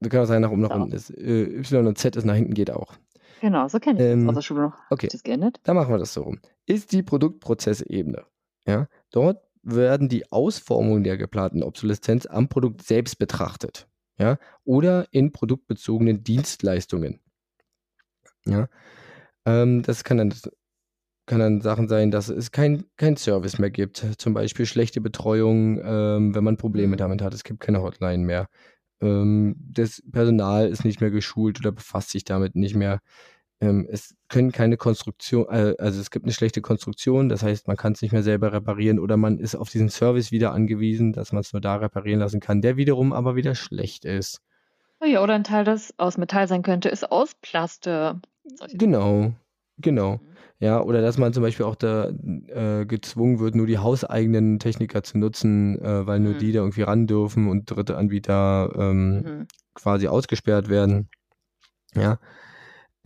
[0.00, 0.76] wir können auch sagen, nach oben, nach Ja.
[0.76, 1.10] unten ist.
[1.10, 2.94] Äh, y und Z ist nach hinten geht auch.
[3.40, 4.74] Genau, so kenne ich Ähm, das aus der Schule noch.
[4.90, 5.08] okay.
[5.10, 5.60] Das geändert?
[5.64, 6.40] Da machen wir das so rum.
[6.66, 8.24] Ist die Produktprozessebene.
[8.66, 13.88] Ja, dort werden die Ausformungen der geplanten Obsoleszenz am Produkt selbst betrachtet.
[14.18, 17.20] Ja, oder in produktbezogenen Dienstleistungen.
[18.46, 18.68] Ja,
[19.46, 20.34] ähm, das kann dann
[21.26, 24.04] kann dann Sachen sein, dass es kein, kein Service mehr gibt.
[24.18, 26.98] Zum Beispiel schlechte Betreuung, ähm, wenn man Probleme Mhm.
[26.98, 27.34] damit hat.
[27.34, 28.48] Es gibt keine Hotline mehr.
[29.02, 33.00] Ähm, das Personal ist nicht mehr geschult oder befasst sich damit nicht mehr.
[33.64, 37.76] Ähm, es können keine Konstruktion, äh, also es gibt eine schlechte Konstruktion, das heißt, man
[37.76, 41.32] kann es nicht mehr selber reparieren oder man ist auf diesen Service wieder angewiesen, dass
[41.32, 44.40] man es nur da reparieren lassen kann, der wiederum aber wieder schlecht ist.
[45.00, 48.20] Oh ja, oder ein Teil, das aus Metall sein könnte, ist aus Plaste.
[48.72, 49.32] Genau,
[49.78, 50.12] genau.
[50.16, 50.20] Mhm.
[50.60, 55.02] Ja, oder dass man zum Beispiel auch da äh, gezwungen wird, nur die hauseigenen Techniker
[55.02, 56.38] zu nutzen, äh, weil nur Mhm.
[56.38, 59.46] die da irgendwie ran dürfen und dritte Anbieter ähm, Mhm.
[59.74, 61.08] quasi ausgesperrt werden.
[61.94, 62.18] Ja.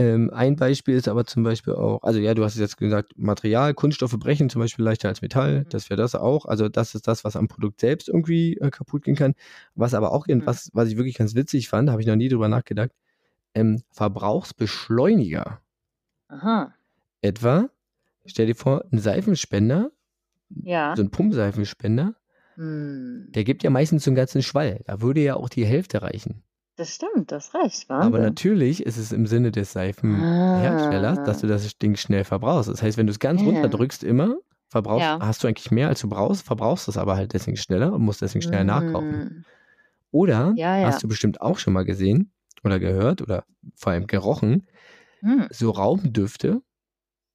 [0.01, 3.19] Ähm, ein Beispiel ist aber zum Beispiel auch, also ja, du hast es jetzt gesagt,
[3.19, 5.69] Material, Kunststoffe brechen zum Beispiel leichter als Metall, Mhm.
[5.71, 6.45] das wäre das auch.
[6.47, 9.35] Also das ist das, was am Produkt selbst irgendwie äh, kaputt gehen kann.
[9.75, 10.47] Was aber auch, Mhm.
[10.47, 12.91] was, was ich wirklich ganz witzig fand, habe ich noch nie drüber nachgedacht,
[13.55, 15.61] ähm, Verbrauchsbeschleuniger.
[16.29, 16.75] Aha.
[17.23, 17.71] Etwa,
[18.27, 19.91] stell dir vor, ein Seifenspender,
[20.51, 20.95] Ja.
[20.97, 22.15] so ein Pumpseifenspender,
[22.57, 23.27] Hm.
[23.31, 24.83] der gibt ja meistens so einen ganzen Schwall.
[24.87, 26.43] Da würde ja auch die Hälfte reichen.
[26.79, 27.91] Das stimmt, das reicht.
[28.01, 28.23] Aber Wahnsinn.
[28.23, 31.51] natürlich ist es im Sinne des Seifenherstellers, dass du Ah.
[31.51, 32.69] das Ding schnell verbrauchst.
[32.69, 33.47] Das heißt, wenn du es ganz Ja.
[33.49, 34.37] runterdrückst immer,
[34.71, 35.19] verbrauchst, Ja.
[35.21, 38.23] hast du eigentlich mehr, als du brauchst, verbrauchst es aber halt deswegen schneller und musst
[38.23, 39.23] deswegen schneller nachkaufen.
[39.23, 39.45] Hm.
[40.13, 42.33] Oder Ja, hast du bestimmt auch schon mal gesehen
[42.65, 43.45] oder gehört oder
[43.77, 44.67] vor allem gerochen,
[45.21, 45.49] Hm.
[45.51, 46.63] so Raumdüfte,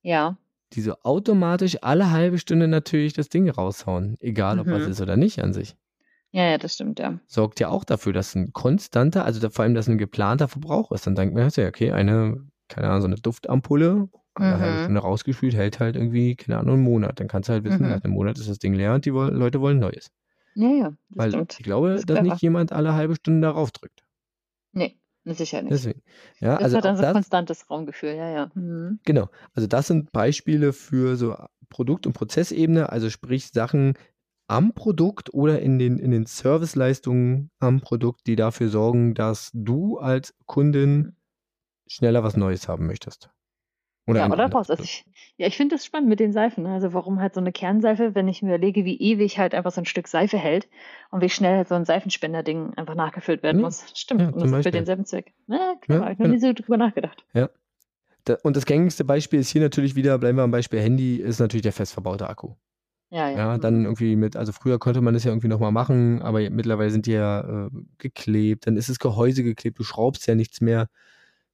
[0.03, 0.37] Ja.
[0.73, 4.91] die so automatisch alle halbe Stunde natürlich das Ding raushauen, egal ob was Mhm.
[4.91, 5.75] ist oder nicht an sich.
[6.33, 7.19] Ja, ja, das stimmt, ja.
[7.27, 11.05] Sorgt ja auch dafür, dass ein konstanter, also vor allem, dass ein geplanter Verbrauch ist.
[11.05, 14.83] Dann denkt man, ja, okay, eine, keine Ahnung, so eine Duftampulle, eine halbe Mhm.
[14.83, 17.19] Stunde rausgespült, hält halt irgendwie, keine Ahnung, einen Monat.
[17.19, 17.89] Dann kannst du halt wissen, Mhm.
[17.89, 20.11] nach einem Monat ist das Ding leer und die Leute wollen Neues.
[20.55, 21.55] Ja, ja, das Weil stimmt.
[21.59, 24.03] ich glaube, Das dass nicht jemand alle halbe Stunde darauf drückt.
[24.71, 25.71] Nee, sicher nicht.
[25.71, 26.01] Deswegen.
[26.39, 28.51] Ja, Das also hat dann so ein das, konstantes Raumgefühl, ja, ja.
[28.55, 28.99] Mhm.
[29.05, 29.29] Genau.
[29.53, 31.35] Also das sind Beispiele für so
[31.69, 33.93] Produkt- und Prozessebene, also sprich Sachen
[34.53, 39.97] am Produkt oder in den, in den Serviceleistungen am Produkt, die dafür sorgen, dass du
[39.97, 41.15] als Kundin
[41.87, 43.31] schneller was Neues haben möchtest.
[44.05, 45.05] Oder Ja, oder brauchst also ich,
[45.37, 46.67] ja, ich finde das spannend mit den Seifen.
[46.67, 49.81] Also warum halt so eine Kernseife, wenn ich mir überlege, wie ewig halt einfach so
[49.81, 50.69] ein Stück Seife hält
[51.09, 53.85] und wie schnell halt so ein Seifenspender-Ding einfach nachgefüllt werden Ja, muss.
[53.95, 54.21] Stimmt.
[54.21, 55.33] ja, und das ist für denselben Zweck.
[55.47, 56.29] Na, klar, Ja, ich habe genau.
[56.29, 57.25] nie so drüber nachgedacht.
[58.25, 61.39] Da, und das gängigste Beispiel ist hier natürlich wieder, bleiben wir am Beispiel Handy, ist
[61.39, 62.53] natürlich der fest verbaute Akku.
[63.13, 63.37] Ja, ja.
[63.37, 66.89] Ja, dann irgendwie mit, also früher konnte man das ja irgendwie nochmal machen, aber mittlerweile
[66.89, 70.87] sind die ja äh, geklebt, dann ist das Gehäuse geklebt, du schraubst ja nichts mehr.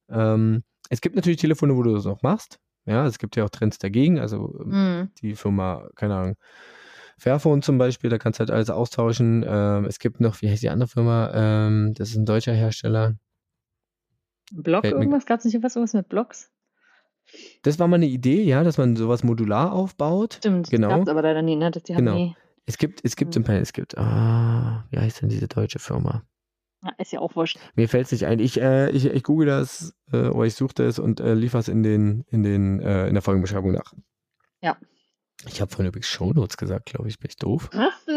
[0.08, 2.58] Ähm, es gibt natürlich Telefone, wo du das noch machst.
[2.86, 4.18] Ja, es gibt ja auch Trends dagegen.
[4.18, 4.70] Also ähm,
[5.00, 5.10] Mhm.
[5.20, 6.36] die Firma, keine Ahnung,
[7.18, 9.44] Fairphone zum Beispiel, da kannst du halt alles austauschen.
[9.46, 11.30] Ähm, es gibt noch, wie heißt die andere Firma?
[11.34, 13.16] Ähm, das ist ein deutscher Hersteller.
[14.50, 15.26] Block fällt irgendwas?
[15.26, 16.50] Gab es nicht was, irgendwas mit Blocks?
[17.62, 20.34] Das war mal eine Idee, ja, dass man sowas modular aufbaut.
[20.38, 20.88] Stimmt, Genau.
[20.88, 21.70] gab's aber leider nie, ne?
[21.70, 22.16] Das, die haben Genau.
[22.16, 22.36] nie.
[22.66, 23.44] Es gibt, es gibt Mhm.
[23.48, 26.22] ein es gibt, ah, wie heißt denn diese deutsche Firma?
[26.82, 27.58] Ja, ist ja auch wurscht.
[27.74, 28.38] Mir fällt es nicht ein.
[28.38, 31.68] Ich, äh, ich, ich google das äh, oder ich suche das und äh, liefere es
[31.68, 33.92] in, den, in, den, äh, in der Folgenbeschreibung nach.
[34.62, 34.76] Ja.
[35.46, 37.18] Ich habe vorhin übrigens Shownotes gesagt, glaube ich.
[37.18, 37.68] Bin ich doof?
[37.74, 38.12] Ach du.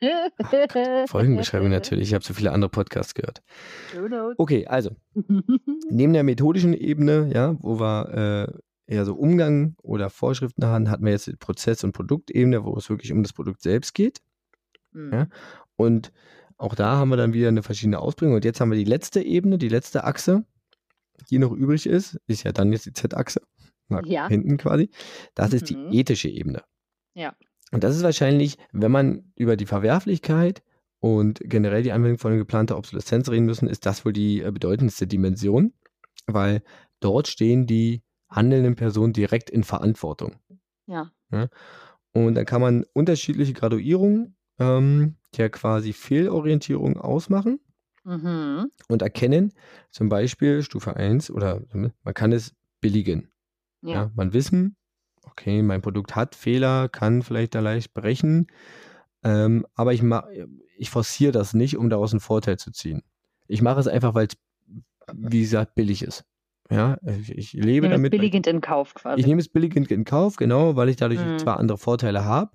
[1.08, 2.08] Folgenbeschreibung natürlich.
[2.08, 3.42] Ich habe so viele andere Podcasts gehört.
[4.38, 4.90] Okay, also
[5.90, 8.58] neben der methodischen Ebene, ja, wo wir
[8.88, 12.76] äh, eher so Umgang oder Vorschriften haben, hatten wir jetzt die Prozess- und Produktebene, wo
[12.76, 14.20] es wirklich um das Produkt selbst geht.
[14.92, 15.12] Mhm.
[15.12, 15.26] Ja.
[15.76, 16.12] Und
[16.56, 18.34] auch da haben wir dann wieder eine verschiedene Ausprägung.
[18.34, 20.44] Und jetzt haben wir die letzte Ebene, die letzte Achse,
[21.30, 23.42] die noch übrig ist, ist ja dann jetzt die Z-Achse.
[23.90, 24.28] Nach Ja.
[24.28, 24.90] hinten quasi.
[25.34, 25.90] Das ist Mhm.
[25.90, 26.62] die ethische Ebene.
[27.14, 27.34] Ja.
[27.72, 30.62] Und das ist wahrscheinlich, wenn man über die Verwerflichkeit
[31.00, 35.06] und generell die Anwendung von geplanter Obsoleszenz reden müssen, ist das wohl die äh, bedeutendste
[35.06, 35.72] Dimension,
[36.26, 36.62] weil
[37.00, 40.36] dort stehen die handelnden Personen direkt in Verantwortung.
[41.30, 41.48] Ja.
[42.12, 47.60] Und dann kann man unterschiedliche Graduierungen ähm, der quasi Fehlorientierung ausmachen
[48.04, 48.70] Mhm.
[48.88, 49.52] und erkennen,
[49.90, 53.30] zum Beispiel Stufe 1 oder man kann es billigen.
[53.82, 53.92] Ja.
[53.92, 54.10] Ja.
[54.14, 54.76] man wissen,
[55.38, 58.48] okay, mein Produkt hat Fehler, kann vielleicht da leicht brechen,
[59.22, 60.02] ähm, aber ich,
[60.76, 63.02] ich forciere das nicht, um daraus einen Vorteil zu ziehen.
[63.46, 64.36] Ich mache es einfach, weil es,
[65.14, 66.24] wie gesagt, billig ist.
[66.70, 68.12] Ja, ich, ich lebe Nimm es damit.
[68.14, 69.20] ich- billigend in Kauf quasi.
[69.20, 71.38] ich nehme es billigend in Kauf, genau, weil ich dadurch Mhm.
[71.38, 72.50] zwar andere Vorteile habe,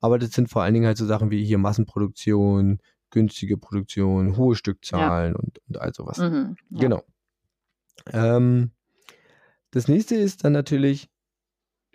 [0.00, 2.78] aber das sind vor allen Dingen halt so Sachen wie hier Massenproduktion,
[3.10, 6.18] günstige Produktion, hohe Stückzahlen und, und all sowas.
[6.18, 6.56] Mhm.
[6.70, 6.78] Ja.
[6.80, 7.02] Genau.
[8.12, 8.72] Ähm,
[9.70, 11.08] das nächste ist dann natürlich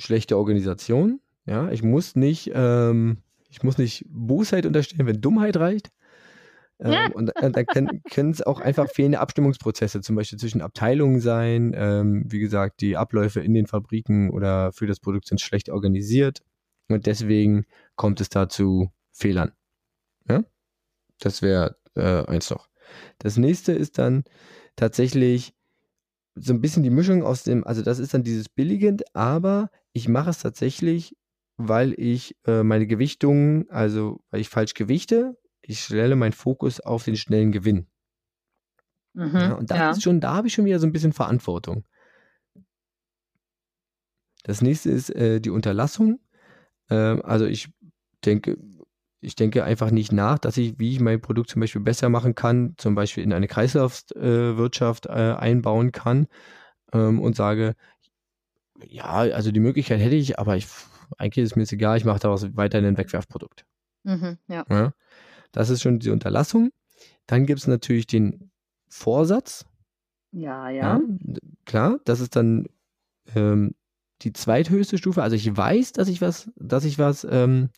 [0.04, 1.20] schlechte Organisation.
[1.46, 3.18] Ja, ich muss nicht, ähm,
[3.50, 5.92] ich muss nicht Bosheit unterstellen, wenn Dummheit reicht.
[6.80, 11.74] Ähm, und, und dann können es auch einfach fehlende Abstimmungsprozesse, zum Beispiel zwischen Abteilungen sein.
[11.76, 16.42] Ähm, wie gesagt, die Abläufe in den Fabriken oder für das Produkt sind schlecht organisiert.
[16.89, 19.54] Und deswegen kommt es da zu Fehlern.
[20.28, 20.44] Ja?
[21.20, 22.68] Das wäre äh, eins noch.
[23.20, 24.24] Das nächste ist dann
[24.76, 25.54] tatsächlich
[26.36, 30.08] so ein bisschen die Mischung aus dem, also das ist dann dieses billigend, aber ich
[30.08, 31.15] mache es tatsächlich,
[31.58, 37.03] weil ich äh, meine Gewichtung, also weil ich falsch gewichte, ich stelle meinen Fokus auf
[37.03, 37.88] den schnellen Gewinn.
[39.13, 39.91] Mhm, ja, und das ja.
[39.91, 41.86] ist schon, da habe ich schon wieder so ein bisschen Verantwortung.
[44.43, 46.19] Das nächste ist äh, die Unterlassung.
[46.89, 47.69] Ähm, also ich
[48.25, 48.58] denke,
[49.21, 52.36] ich denke einfach nicht nach, dass ich, wie ich mein Produkt zum Beispiel besser machen
[52.36, 56.27] kann, zum Beispiel in eine Kreislaufwirtschaft äh, äh, einbauen kann
[56.91, 57.75] ähm, und sage,
[58.88, 60.68] ja, also die Möglichkeit hätte ich, aber ich,
[61.18, 63.66] eigentlich ist mir jetzt egal, ich mache daraus weiterhin ein Wegwerfprodukt.
[64.04, 64.66] Mhm, ja.
[64.70, 64.94] ja.
[65.52, 66.72] Das ist schon die Unterlassung.
[67.28, 68.52] Dann gibt es natürlich den
[68.88, 69.66] Vorsatz.
[70.32, 71.02] Ja, ja, ja.
[71.66, 72.68] Klar, das ist dann
[73.36, 73.76] ähm,
[74.22, 75.22] die zweithöchste Stufe.
[75.22, 77.70] Also ich weiß, dass ich was, dass ich was, ähm,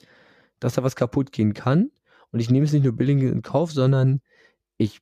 [0.60, 1.92] dass da was kaputt gehen kann.
[2.32, 4.22] Und ich nehme es nicht nur billig in Kauf, sondern
[4.78, 5.02] ich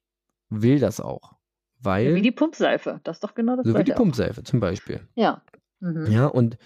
[0.50, 1.36] will das auch.
[1.80, 4.46] Weil, ja, wie die Pumpseife, das ist doch genau das So wie die Pumpseife auch.
[4.46, 5.08] zum Beispiel.
[5.16, 5.44] Ja.
[5.84, 6.08] Mhm.
[6.10, 6.58] Ja, und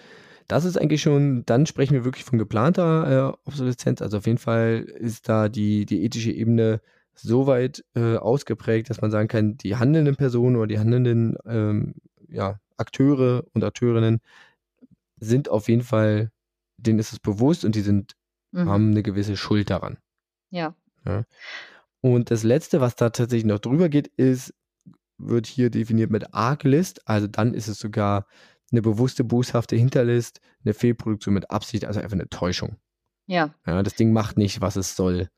[0.48, 4.02] das ist eigentlich schon, dann sprechen wir wirklich von geplanter äh, Obsoleszenz.
[4.02, 6.82] Also auf jeden Fall ist da die, die ethische Ebene
[7.16, 11.96] so weit äh, ausgeprägt, dass man sagen kann, die handelnden Personen oder die handelnden ähm,
[12.30, 14.22] ja, Akteure und Akteurinnen
[15.20, 16.32] sind auf jeden Fall,
[16.78, 18.16] denen ist es bewusst und die sind,
[18.52, 18.70] mhm.
[18.70, 19.98] haben eine gewisse Schuld daran.
[20.52, 20.76] Ja.
[21.06, 21.26] ja.
[22.02, 24.54] Und das Letzte, was da tatsächlich noch drüber geht, ist,
[25.18, 27.08] wird hier definiert mit Arglist.
[27.08, 28.28] Also dann ist es sogar
[28.72, 32.78] eine bewusste, boshafte Hinterlist, eine Fehlproduktion mit Absicht, also einfach eine Täuschung.
[33.26, 33.54] Ja.
[33.66, 35.30] ja das Ding macht nicht, was es soll.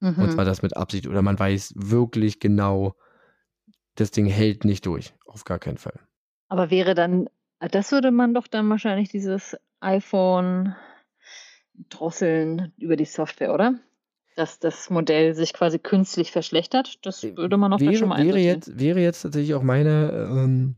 [0.00, 0.18] Mhm.
[0.18, 1.06] Und zwar das mit Absicht.
[1.06, 2.94] Oder man weiß wirklich genau,
[3.94, 5.14] das Ding hält nicht durch.
[5.26, 5.98] Auf gar keinen Fall.
[6.48, 10.74] Aber wäre dann, das würde man doch dann wahrscheinlich dieses iPhone
[11.88, 13.74] drosseln über die Software, oder?
[14.36, 17.04] Dass das Modell sich quasi künstlich verschlechtert.
[17.04, 20.76] Das würde man auch wäre, schon mal wäre jetzt, wäre jetzt tatsächlich auch meine ähm,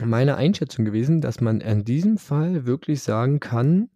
[0.00, 3.90] meine Einschätzung gewesen, dass man in diesem Fall wirklich sagen kann,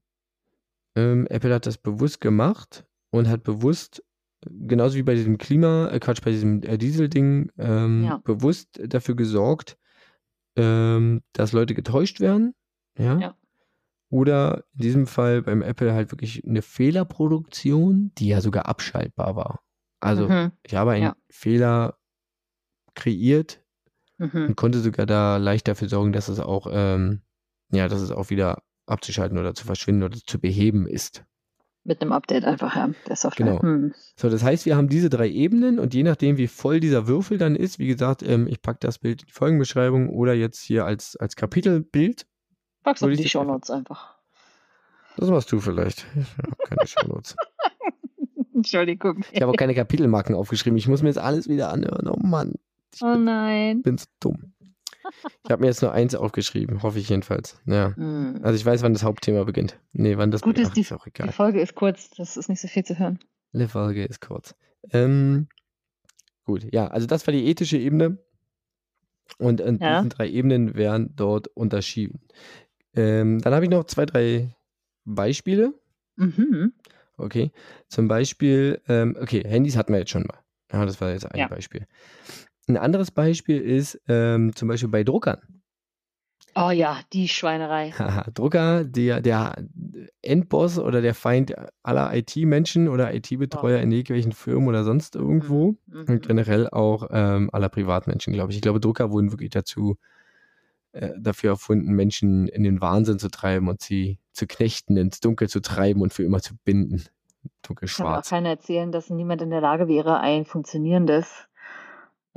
[0.97, 4.05] ähm, Apple hat das bewusst gemacht und hat bewusst,
[4.43, 8.19] genauso wie bei diesem Klima, äh, Quatsch, bei diesem äh, Diesel-Ding, ähm, ja.
[8.19, 9.77] bewusst dafür gesorgt,
[10.57, 12.55] ähm, dass Leute getäuscht werden.
[12.97, 13.19] Ja?
[13.19, 13.37] ja.
[14.11, 19.61] Oder in diesem Fall beim Apple halt wirklich eine Fehlerproduktion, die ja sogar abschaltbar war.
[20.01, 20.53] Also mhm.
[20.63, 21.17] ich habe einen ja.
[21.29, 21.99] Fehler
[22.95, 23.63] kreiert,
[24.19, 24.47] mhm.
[24.49, 27.23] und konnte sogar da leicht dafür sorgen, dass es auch, ähm,
[27.71, 31.25] ja, dass es auch wieder abzuschalten oder zu verschwinden oder zu beheben ist.
[31.85, 33.47] Mit einem Update einfach, ja, der Software.
[33.47, 33.63] Genau.
[33.63, 33.95] Hm.
[34.17, 37.39] So, das heißt, wir haben diese drei Ebenen und je nachdem, wie voll dieser Würfel
[37.39, 40.85] dann ist, wie gesagt, ähm, ich packe das Bild in die Folgenbeschreibung oder jetzt hier
[40.85, 42.27] als, als Kapitelbild.
[42.83, 44.17] Packst du die Shownotes einfach.
[45.17, 46.07] Das machst du vielleicht.
[46.15, 47.37] Ich habe keine Shownotes.
[48.55, 49.25] Entschuldigung.
[49.33, 50.77] Ich habe auch keine Kapitelmarken aufgeschrieben.
[50.77, 52.09] Ich muss mir jetzt alles wieder anhören.
[52.09, 52.55] Oh Mann.
[52.95, 53.83] Ich oh nein.
[53.83, 54.53] Bin, bin so dumm.
[55.45, 57.59] Ich habe mir jetzt nur eins aufgeschrieben, hoffe ich jedenfalls.
[57.67, 57.91] Ja.
[57.91, 58.41] Mm.
[58.43, 59.79] Also ich weiß, wann das Hauptthema beginnt.
[59.93, 61.29] Nee, wann das Gut ist, die, ist auch egal.
[61.29, 63.19] die Folge ist kurz, das ist nicht so viel zu hören.
[63.53, 64.55] Die Folge ist kurz.
[64.91, 65.49] Ähm,
[66.45, 68.19] gut, ja, also das war die ethische Ebene.
[69.39, 69.99] Und in ja.
[69.99, 72.21] diesen drei Ebenen werden dort unterschieden.
[72.95, 74.55] Ähm, dann habe ich noch zwei, drei
[75.05, 75.75] Beispiele.
[76.17, 76.73] Mhm.
[77.17, 77.51] Okay.
[77.89, 80.39] Zum Beispiel, ähm, okay, Handys hatten wir jetzt schon mal.
[80.73, 81.49] Ja, das war jetzt ein ja.
[81.49, 81.87] Beispiel.
[82.69, 85.41] Ein anderes Beispiel ist ähm, zum Beispiel bei Druckern.
[86.55, 87.95] Oh ja, die Schweinerei.
[88.35, 89.57] Drucker, der, der
[90.23, 93.83] Endboss oder der Feind aller IT-Menschen oder IT-Betreuer oh.
[93.83, 96.05] in irgendwelchen Firmen oder sonst irgendwo mhm.
[96.09, 98.57] und generell auch ähm, aller Privatmenschen, glaube ich.
[98.57, 99.97] Ich glaube, Drucker wurden wirklich dazu
[100.93, 105.49] äh, dafür erfunden, Menschen in den Wahnsinn zu treiben und sie zu knechten, ins Dunkel
[105.49, 107.05] zu treiben und für immer zu binden.
[107.63, 108.29] Dunkelschwarz.
[108.29, 111.48] Kann auch keiner erzählen, dass niemand in der Lage wäre, ein funktionierendes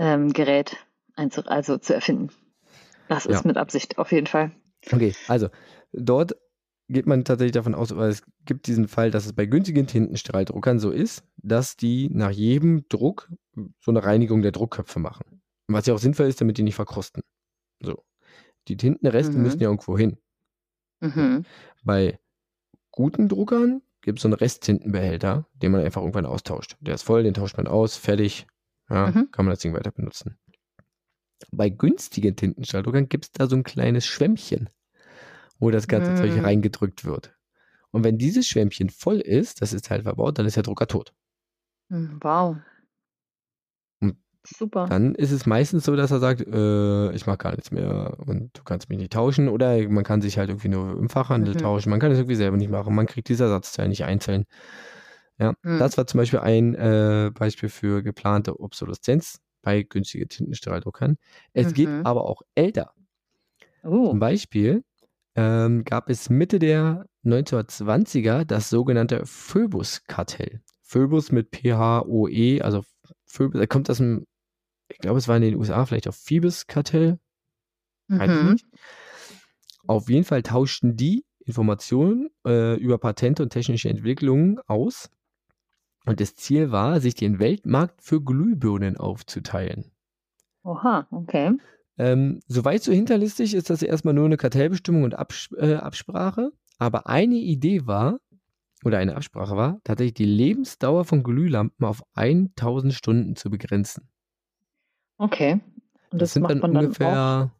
[0.02, 0.78] ähm, Gerät
[1.16, 2.30] einzu also zu erfinden.
[3.08, 3.48] Das ist ja.
[3.48, 4.52] mit Absicht, auf jeden Fall.
[4.92, 5.50] Okay, also
[5.94, 6.36] dort
[6.90, 10.80] geht man tatsächlich davon aus, weil es gibt diesen Fall, dass es bei günstigen Tintenstrahldruckern
[10.80, 13.30] so ist, dass die nach jedem Druck
[13.80, 15.42] so eine Reinigung der Druckköpfe machen.
[15.68, 17.22] Was ja auch sinnvoll ist, damit die nicht verkrosten.
[17.80, 18.04] So.
[18.68, 19.44] Die Tintenreste mhm.
[19.44, 20.18] müssen ja irgendwo hin.
[21.00, 21.46] Mhm.
[21.84, 22.20] Bei
[22.92, 26.76] guten Druckern gibt es so einen Resttintenbehälter, den man einfach irgendwann austauscht.
[26.82, 28.48] Der ist voll, den tauscht man aus, fertig,
[28.92, 29.32] ja, mhm.
[29.32, 30.38] kann man das Ding weiter benutzen.
[31.52, 34.70] Bei günstigen Tintenstrahldruckern gibt es da so ein kleines Schwämmchen,
[35.60, 36.18] wo das ganze mhm.
[36.18, 37.36] Zeug reingedrückt wird.
[37.92, 41.14] Und wenn dieses Schwämmchen voll ist, das ist halt verbaut, dann ist der Drucker tot.
[41.90, 42.58] Mhm, wow.
[44.44, 44.88] Super.
[44.90, 48.58] Dann ist es meistens so, dass er sagt, äh, ich mache gar nichts mehr und
[48.58, 49.48] du kannst mich nicht tauschen.
[49.48, 51.60] Oder man kann sich halt irgendwie nur im Fachhandel Mhm.
[51.60, 51.92] tauschen.
[51.92, 52.96] Man kann es irgendwie selber nicht machen.
[52.96, 54.46] Man kriegt diese Ersatzteil nicht einzeln.
[55.40, 55.80] Ja, Mhm.
[55.80, 61.18] das war zum Beispiel ein äh, Beispiel für geplante Obsoleszenz bei günstigen Tintenstrahldruckern.
[61.54, 62.06] Es geht Mhm.
[62.06, 62.94] aber auch älter.
[63.84, 64.10] Oh.
[64.10, 64.84] Zum Beispiel
[65.36, 70.62] ähm, gab es Mitte der 1920er das sogenannte Phoebus-Kartell.
[70.82, 72.84] Phoebus mit P-H-O-E, also
[73.26, 74.26] Phoebus, da kommt aus dem,
[74.90, 77.20] ich glaube, es war in den USA vielleicht auch Phoebus-Kartell,
[78.10, 78.58] Mhm.
[79.88, 85.10] Auf jeden Fall tauschten die Informationen äh, über Patente und technische Entwicklungen aus.
[86.06, 89.92] Und das Ziel war, sich den Weltmarkt für Glühbirnen aufzuteilen.
[90.64, 91.52] Oha, okay.
[91.98, 96.52] Ähm, soweit so hinterlistig ist das erstmal nur eine Kartellbestimmung und Abs äh, Absprache.
[96.80, 98.20] Aber eine Idee war,
[98.84, 104.10] oder eine Absprache war, tatsächlich die Lebensdauer von Glühlampen auf 1000 Stunden zu begrenzen.
[105.20, 105.54] Okay.
[106.10, 107.52] Und Das, das, sind dann man dann ungefähr,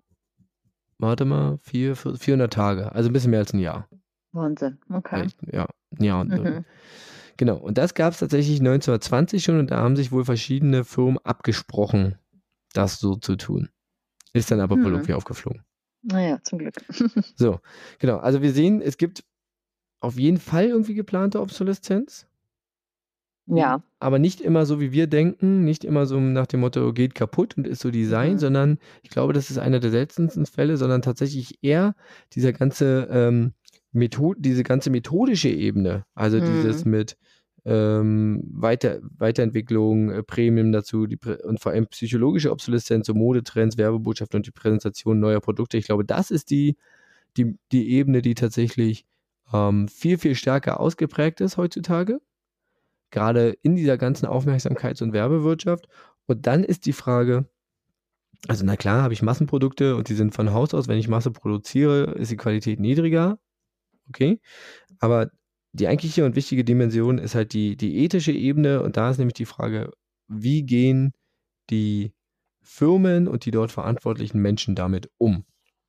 [0.98, 2.92] warte mal, vier, vier- 400 Tage.
[2.92, 3.88] Also ein bisschen mehr als ein Jahr.
[4.32, 4.80] Wahnsinn.
[4.92, 5.28] Okay.
[5.52, 6.66] Ja, ein Jahr und Mhm.
[7.42, 11.18] Genau, und das gab es tatsächlich 1920 schon und da haben sich wohl verschiedene Firmen
[11.24, 12.20] abgesprochen,
[12.74, 13.70] das so zu tun.
[14.32, 14.94] Ist dann aber wohl Hm.
[14.94, 15.64] irgendwie aufgeflogen.
[16.04, 16.76] Naja, zum Glück.
[17.36, 17.60] So,
[17.98, 18.18] genau.
[18.18, 19.24] Also wir sehen, es gibt
[20.02, 22.28] auf jeden Fall irgendwie geplante Obsoleszenz,
[23.48, 23.82] ja.
[24.00, 27.58] aber nicht immer so, wie wir denken, nicht immer so nach dem Motto, geht kaputt
[27.58, 28.38] und ist so Design, Mhm.
[28.38, 31.96] sondern ich glaube, das ist einer der seltensten Fälle, sondern tatsächlich eher
[32.34, 33.54] dieser ganze ähm,
[33.94, 36.92] Method diese ganze methodische Ebene, also dieses Mhm.
[36.92, 37.18] mit
[37.66, 44.38] ähm, Weiter Weiterentwicklung, äh, Premium dazu die, und vor allem psychologische Obsoleszenz, so Modetrends, Werbebotschaften
[44.38, 45.78] und die Präsentation neuer Produkte.
[45.78, 46.78] Ich glaube, das ist die,
[47.38, 49.06] die, die Ebene, die tatsächlich
[49.54, 52.20] ähm, viel, viel stärker ausgeprägt ist heutzutage.
[53.12, 55.88] Gerade in dieser ganzen Aufmerksamkeits- und Werbewirtschaft.
[56.28, 57.46] Und dann ist die Frage,
[58.48, 61.32] also na klar, habe ich Massenprodukte und die sind von Haus aus, wenn ich Masse
[61.32, 63.38] produziere, ist die Qualität niedriger.
[64.10, 64.40] Okay.
[65.00, 65.30] Aber
[65.74, 69.34] die eigentliche und wichtige Dimension ist halt die, die ethische Ebene und da ist nämlich
[69.36, 69.92] die Frage,
[70.28, 71.14] wie gehen
[71.70, 72.14] die
[72.64, 75.46] Firmen und die dort verantwortlichen Menschen damit um?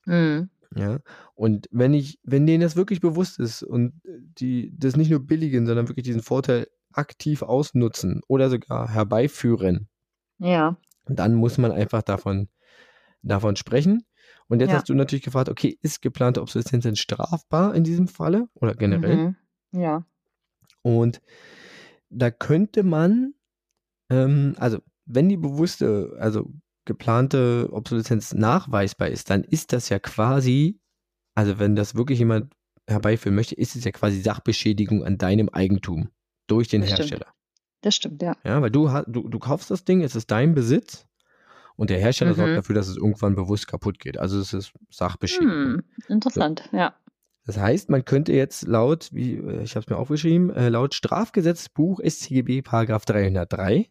[0.07, 0.49] Mhm.
[0.75, 1.01] Ja,
[1.35, 5.67] und wenn ich, wenn denen das wirklich bewusst ist und die das nicht nur billigen,
[5.67, 9.89] sondern wirklich diesen Vorteil aktiv ausnutzen oder sogar herbeiführen,
[10.39, 10.77] Ja.
[11.07, 12.49] dann muss man einfach davon,
[13.23, 14.05] davon sprechen.
[14.49, 14.79] Und jetzt Ja.
[14.79, 19.19] hast du natürlich gefragt, okay, ist geplante Obsoleszenz denn strafbar in diesem Falle oder generell?
[19.19, 19.37] Mhm.
[19.73, 20.05] Ja.
[20.83, 21.21] Und
[22.11, 23.35] da könnte man,
[24.11, 26.51] ähm, also wenn die bewusste, also
[26.85, 30.81] geplante Obsoleszenz nachweisbar ist, dann ist das ja quasi,
[31.35, 32.53] also wenn das wirklich jemand
[32.89, 36.11] herbeiführen möchte, ist es ja quasi Sachbeschädigung an deinem Eigentum
[36.49, 37.11] durch den Das stimmt.
[37.13, 37.33] Hersteller.
[37.83, 38.37] Das stimmt, ja.
[38.45, 41.07] Ja, weil du, du, du kaufst das Ding, es ist dein Besitz
[41.77, 42.57] und der Hersteller sorgt Mhm.
[42.57, 44.19] dafür, dass es irgendwann bewusst kaputt geht.
[44.19, 45.53] Also es ist Sachbeschädigung.
[45.55, 45.83] Hm.
[46.09, 46.95] Interessant, ja.
[47.45, 50.95] Das heißt, man könnte jetzt laut, wie äh, ich habe es mir aufgeschrieben, äh, laut
[50.95, 53.91] Strafgesetzbuch StGB Paragraph 303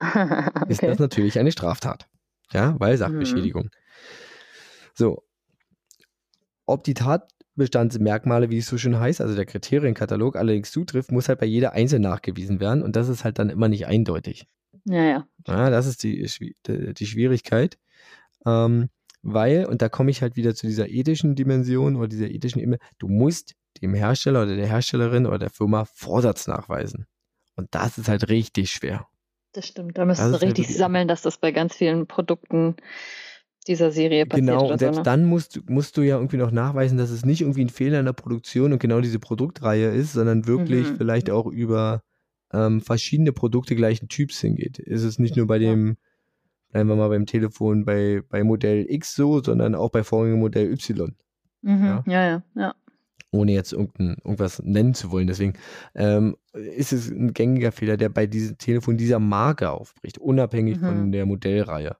[0.68, 0.86] ist okay.
[0.86, 2.08] das natürlich eine Straftat.
[2.52, 3.70] Ja, weil Sachbeschädigung.
[4.94, 5.22] So.
[6.66, 11.40] Ob die Tatbestandsmerkmale, wie es so schön heißt, also der Kriterienkatalog allerdings zutrifft, muss halt
[11.40, 14.46] bei jeder einzeln nachgewiesen werden und das ist halt dann immer nicht eindeutig.
[14.84, 15.28] Ja, ja.
[15.46, 16.26] Ja, das ist die
[16.66, 17.78] die Schwierigkeit.
[18.46, 18.88] Ähm,
[19.22, 22.78] weil, und da komme ich halt wieder zu dieser ethischen Dimension oder dieser ethischen Ebene,
[22.98, 27.06] du musst dem Hersteller oder der Herstellerin oder der Firma Vorsatz nachweisen.
[27.56, 29.06] Und das ist halt richtig schwer.
[29.52, 29.98] Das stimmt.
[29.98, 32.76] Da müsstest Das du halt richtig wirklich- sammeln, dass das bei ganz vielen Produkten
[33.66, 34.76] dieser Serie passiert Genau, und so.
[34.78, 35.02] selbst Ne?
[35.02, 37.98] dann musst, du- musst du ja irgendwie noch nachweisen, dass es nicht irgendwie ein Fehler
[38.00, 40.96] in der Produktion und genau diese Produktreihe ist, sondern wirklich Mhm.
[40.96, 42.02] vielleicht auch über
[42.52, 44.78] ähm, verschiedene Produkte gleichen Typs hingeht.
[44.80, 45.96] Ist es nicht nur bei dem,
[46.70, 50.70] bleiben wir mal beim Telefon, bei, bei Modell X so, sondern auch bei vorherigen Modell
[50.72, 51.14] Y,
[51.62, 51.84] Mhm.
[51.84, 52.04] ja.
[52.06, 52.74] Ja, ja, ja.
[53.32, 55.26] ohne jetzt irgendwas nennen zu wollen.
[55.26, 55.52] Deswegen
[55.94, 60.84] ähm, ist es ein gängiger Fehler, der bei diesem Telefon dieser Marke aufbricht, unabhängig Mhm.
[60.86, 61.96] von der Modellreihe.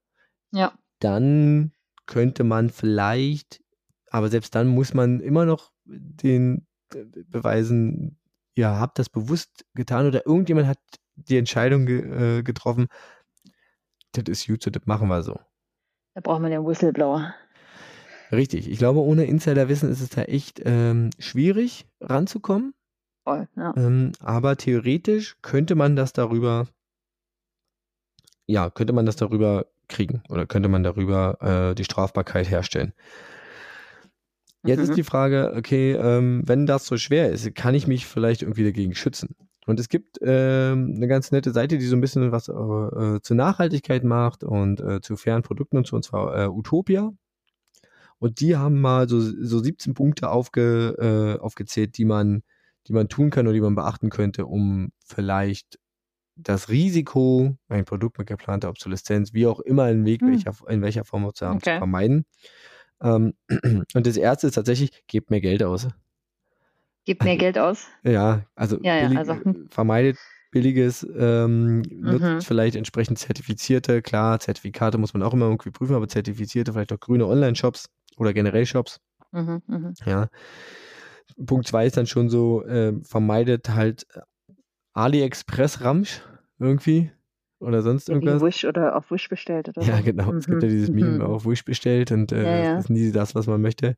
[0.53, 0.73] Ja.
[1.01, 1.73] dann
[2.07, 3.62] könnte man vielleicht,
[4.11, 8.18] aber selbst dann muss man immer noch den äh, beweisen,
[8.57, 10.79] ihr habt das bewusst getan oder irgendjemand hat
[11.14, 12.89] die Entscheidung ge äh, getroffen,
[14.13, 15.39] das ist gut, so, das machen wir so.
[16.15, 17.35] Da braucht man den Whistleblower.
[18.33, 18.69] Richtig.
[18.71, 22.75] Ich glaube, ohne Insiderwissen ist es da echt ähm, schwierig ranzukommen.
[23.25, 23.75] Voll, ja.
[23.77, 26.67] Ähm, aber theoretisch könnte man das darüber,
[28.47, 32.93] ja, könnte man das darüber kriegen oder könnte man darüber äh, die Strafbarkeit herstellen.
[34.63, 34.85] Jetzt Mhm.
[34.85, 38.65] ist die Frage, okay, ähm, wenn das so schwer ist, kann ich mich vielleicht irgendwie
[38.65, 39.35] dagegen schützen?
[39.67, 43.37] Und es gibt ähm, eine ganz nette Seite, die so ein bisschen was äh, zur
[43.37, 47.13] Nachhaltigkeit macht und äh, zu fairen Produkten und so, und zwar äh, Utopia.
[48.19, 52.43] Und die haben mal so, so 17 Punkte aufge, äh, aufgezählt, die man,
[52.87, 55.79] die man tun kann oder die man beachten könnte, um vielleicht
[56.37, 60.33] das Risiko, ein Produkt mit geplanter Obsoleszenz, wie auch immer in, Weg, hm.
[60.33, 61.75] welcher, in welcher Form zu haben, okay.
[61.75, 62.25] zu vermeiden.
[63.03, 63.35] Ähm,
[63.95, 65.89] und das erste ist tatsächlich, gebt mehr Geld aus.
[67.05, 67.87] Gebt mehr Geld aus?
[68.03, 69.69] Ja, also, ja, ja, billig, also hm.
[69.71, 70.19] vermeidet
[70.51, 72.41] billiges, ähm, nutzt mhm.
[72.41, 76.99] vielleicht entsprechend zertifizierte, klar, Zertifikate muss man auch immer irgendwie prüfen, aber zertifizierte, vielleicht auch
[76.99, 77.87] grüne Online-Shops
[78.17, 79.01] oder generell Shops.
[79.33, 79.93] Mhm, mh.
[80.07, 80.29] Ja.
[81.47, 84.07] Punkt zwei ist dann schon so, äh, vermeidet halt
[84.95, 86.21] AliExpress-Ramsch
[86.59, 87.13] irgendwie
[87.61, 88.43] oder sonst irgendwas.
[88.43, 90.33] Wish oder auf Wish bestellt oder Ja, genau.
[90.33, 90.39] Mhm.
[90.39, 91.23] Es gibt ja mhm, dieses Meme mhm.
[91.23, 92.75] auf Wish bestellt und äh, ja, ja.
[92.75, 93.97] das ist nie das, was man möchte.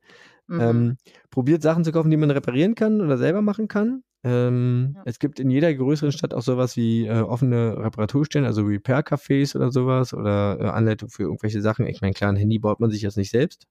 [0.48, 0.60] Mhm.
[0.60, 0.96] Ähm,
[1.30, 4.02] probiert Sachen zu kaufen, die man reparieren kann oder selber machen kann.
[4.24, 5.02] Ähm, ja.
[5.06, 9.72] Es gibt in jeder größeren Stadt auch sowas wie äh, offene Reparaturstellen, also Repair-Cafés oder
[9.72, 11.86] sowas oder äh, Anleitung für irgendwelche Sachen.
[11.86, 13.66] Ich meine, klar, ein Handy baut man sich jetzt nicht selbst.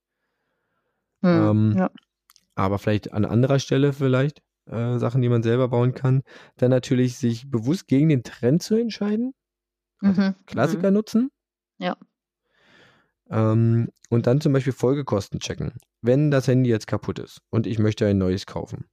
[1.22, 1.28] Mhm.
[1.28, 1.90] Ähm, ja.
[2.54, 6.22] Aber vielleicht an anderer Stelle vielleicht äh, Sachen, die man selber bauen kann.
[6.56, 9.32] Dann natürlich sich bewusst gegen den Trend zu entscheiden.
[10.02, 10.34] Mhm.
[10.46, 10.94] Klassiker mhm.
[10.94, 11.30] nutzen.
[11.78, 11.96] Ja.
[13.30, 15.72] Ähm, und dann zum Beispiel Folgekosten checken.
[16.02, 18.84] Wenn das Handy jetzt kaputt ist und ich möchte ein neues kaufen,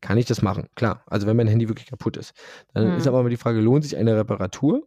[0.00, 0.68] kann ich das machen.
[0.74, 2.32] Klar, also wenn mein Handy wirklich kaputt ist.
[2.72, 2.96] Dann mhm.
[2.96, 4.86] ist aber immer die Frage, lohnt sich eine Reparatur?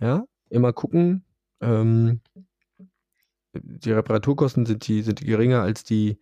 [0.00, 1.24] Ja, immer gucken.
[1.60, 2.20] Ähm,
[3.54, 6.18] die Reparaturkosten sind die, sind geringer als die,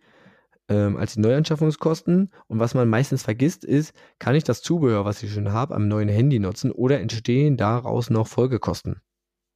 [0.69, 2.31] ähm, als die Neuanschaffungskosten.
[2.47, 5.87] Und was man meistens vergisst, ist, kann ich das Zubehör, was ich schon habe, am
[5.87, 9.01] neuen Handy nutzen oder entstehen daraus noch Folgekosten?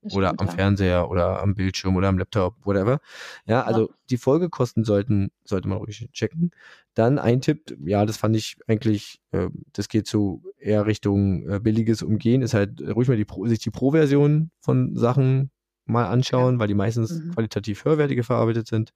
[0.03, 2.99] oder am Fernseher oder am Bildschirm oder am Laptop, whatever.
[3.45, 3.95] Ja, also ja.
[4.09, 6.51] die Folgekosten sollten, sollte man ruhig checken.
[6.95, 11.59] Dann ein Tipp, ja, das fand ich eigentlich, äh, das geht so eher Richtung äh,
[11.59, 15.51] billiges Umgehen, ist halt ruhig mal die Pro, sich die Pro-Version von Sachen
[15.86, 16.59] mal anschauen, ja.
[16.59, 17.34] weil die meistens mhm.
[17.34, 18.93] qualitativ höherwertige verarbeitet sind.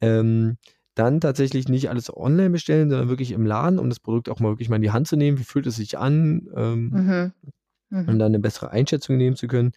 [0.00, 0.56] Ähm,
[0.94, 4.50] dann tatsächlich nicht alles online bestellen, sondern wirklich im Laden, um das Produkt auch mal
[4.50, 5.38] wirklich mal in die Hand zu nehmen.
[5.38, 6.48] Wie fühlt es sich an?
[6.54, 7.32] Ähm, mhm
[7.92, 8.08] mhm.
[8.08, 9.72] um dann eine bessere Einschätzung nehmen zu können.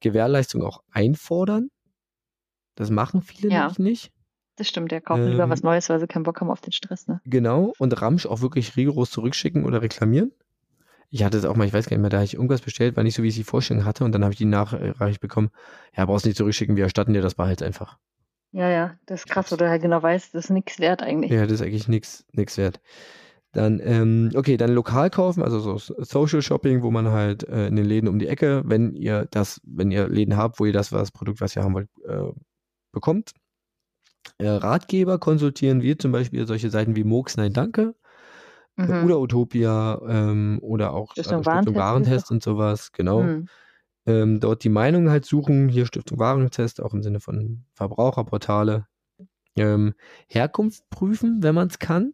[0.00, 1.70] Gewährleistung auch einfordern.
[2.74, 3.60] Das machen viele ja.
[3.60, 4.12] nämlich nicht.
[4.56, 6.72] Das stimmt, der kaufen ähm, lieber was Neues, weil sie keinen Bock haben auf den
[6.72, 7.20] Stress, ne?
[7.24, 10.32] Genau, und Ramsch auch wirklich rigoros zurückschicken oder reklamieren.
[11.10, 12.96] Ich hatte es auch mal, ich weiß gar nicht mehr, da habe ich irgendwas bestellt,
[12.96, 15.50] war nicht so, wie ich die Vorstellung hatte, und dann habe ich die Nachricht bekommen,
[15.94, 17.98] ja, brauchst nicht zurückschicken, wir erstatten dir das Behalt einfach.
[18.52, 21.30] Ja, ja, das ist krass, oder halt genau weißt, das ist nichts wert eigentlich.
[21.30, 22.80] Ja, das ist eigentlich nichts wert.
[23.52, 27.76] Dann, ähm, okay, dann lokal kaufen, also so Social Shopping, wo man halt äh, in
[27.76, 30.90] den Läden um die Ecke, wenn ihr das, wenn ihr Läden habt, wo ihr das,
[30.90, 32.32] das Produkt, was ihr haben wollt, äh,
[32.92, 33.32] bekommt.
[34.38, 37.94] Äh, Ratgeber konsultieren wir zum Beispiel solche Seiten wie Mooks Nein Danke
[38.76, 39.04] mhm.
[39.04, 43.22] oder Utopia ähm, oder auch also Stiftung Warentest und sowas, genau.
[43.22, 43.48] Mhm.
[44.06, 48.86] Ähm, dort die Meinung halt suchen, hier Stiftung Warentest, auch im Sinne von Verbraucherportale.
[49.56, 49.94] Ähm,
[50.28, 52.12] Herkunft prüfen, wenn man es kann.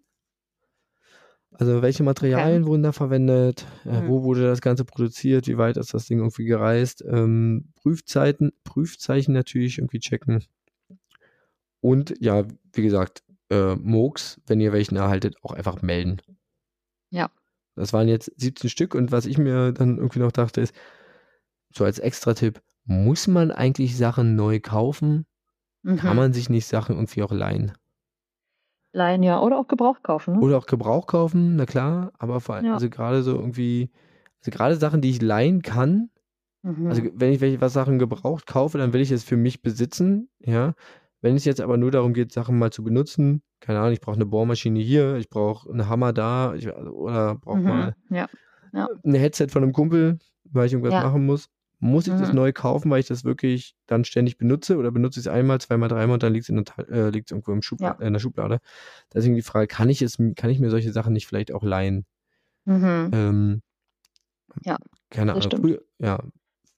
[1.53, 2.71] Also welche Materialien okay.
[2.71, 3.67] wurden da verwendet?
[3.85, 4.09] Äh, mhm.
[4.09, 5.47] Wo wurde das Ganze produziert?
[5.49, 7.05] Wie weit ist das Ding irgendwie gereist?
[7.07, 10.45] Ähm, Prüfzeiten, Prüfzeichen natürlich irgendwie checken.
[11.81, 16.23] Und ja, wie gesagt, äh, MOOCs, wenn ihr welchen erhaltet, auch einfach melden.
[17.11, 17.31] Ja.
[17.75, 20.75] Das waren jetzt 17 Stück und was ich mir dann irgendwie noch dachte ist,
[21.77, 25.27] so als Extra-Tipp, muss man eigentlich Sachen neu kaufen?
[25.83, 25.97] Mhm.
[25.97, 27.73] Kann man sich nicht Sachen irgendwie auch leihen?
[28.93, 29.41] Leihen, ja.
[29.41, 30.35] Oder auch Gebrauch kaufen.
[30.35, 30.41] Ne?
[30.41, 32.13] Oder auch Gebrauch kaufen, na klar.
[32.19, 32.75] Aber vor allem, ja.
[32.75, 33.91] also gerade so irgendwie,
[34.41, 36.11] also gerade Sachen, die ich leihen kann.
[36.63, 36.87] Mhm.
[36.87, 40.29] Also wenn ich welche was Sachen gebraucht kaufe, dann will ich es für mich besitzen,
[40.41, 40.75] ja.
[41.21, 44.17] Wenn es jetzt aber nur darum geht, Sachen mal zu benutzen, keine Ahnung, ich brauche
[44.17, 47.65] eine Bohrmaschine hier, ich brauche einen Hammer da, ich, oder brauche mhm.
[47.65, 48.29] mal ja.
[48.73, 48.89] Ja.
[49.05, 51.49] ein Headset von einem Kumpel, weil ich irgendwas machen muss.
[51.85, 52.21] Muss ich mhm.
[52.21, 55.61] das neu kaufen, weil ich das wirklich dann ständig benutze oder benutze ich es einmal,
[55.61, 58.07] zweimal, dreimal und dann liegt es äh, irgendwo im Schubla ja.
[58.07, 58.61] in der Schublade?
[59.13, 62.07] Deswegen die Frage, kann ich es, kann ich mir solche Sachen nicht vielleicht auch leihen?
[62.67, 63.11] Mhm.
[63.13, 63.63] Ähm,
[64.65, 64.77] ja.
[65.11, 65.51] Keine Ahnung.
[65.51, 66.23] Früher, ja.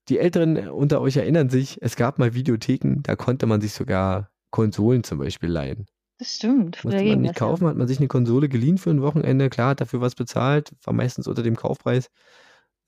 [0.08, 4.30] Die Älteren unter euch erinnern sich, es gab mal Videotheken, da konnte man sich sogar
[4.48, 5.84] Konsolen zum Beispiel leihen.
[6.18, 6.82] Das stimmt.
[6.82, 7.70] Musste man nicht kaufen, ja.
[7.70, 9.50] hat man sich eine Konsole geliehen für ein Wochenende.
[9.50, 12.08] Klar, hat dafür was bezahlt, war meistens unter dem Kaufpreis.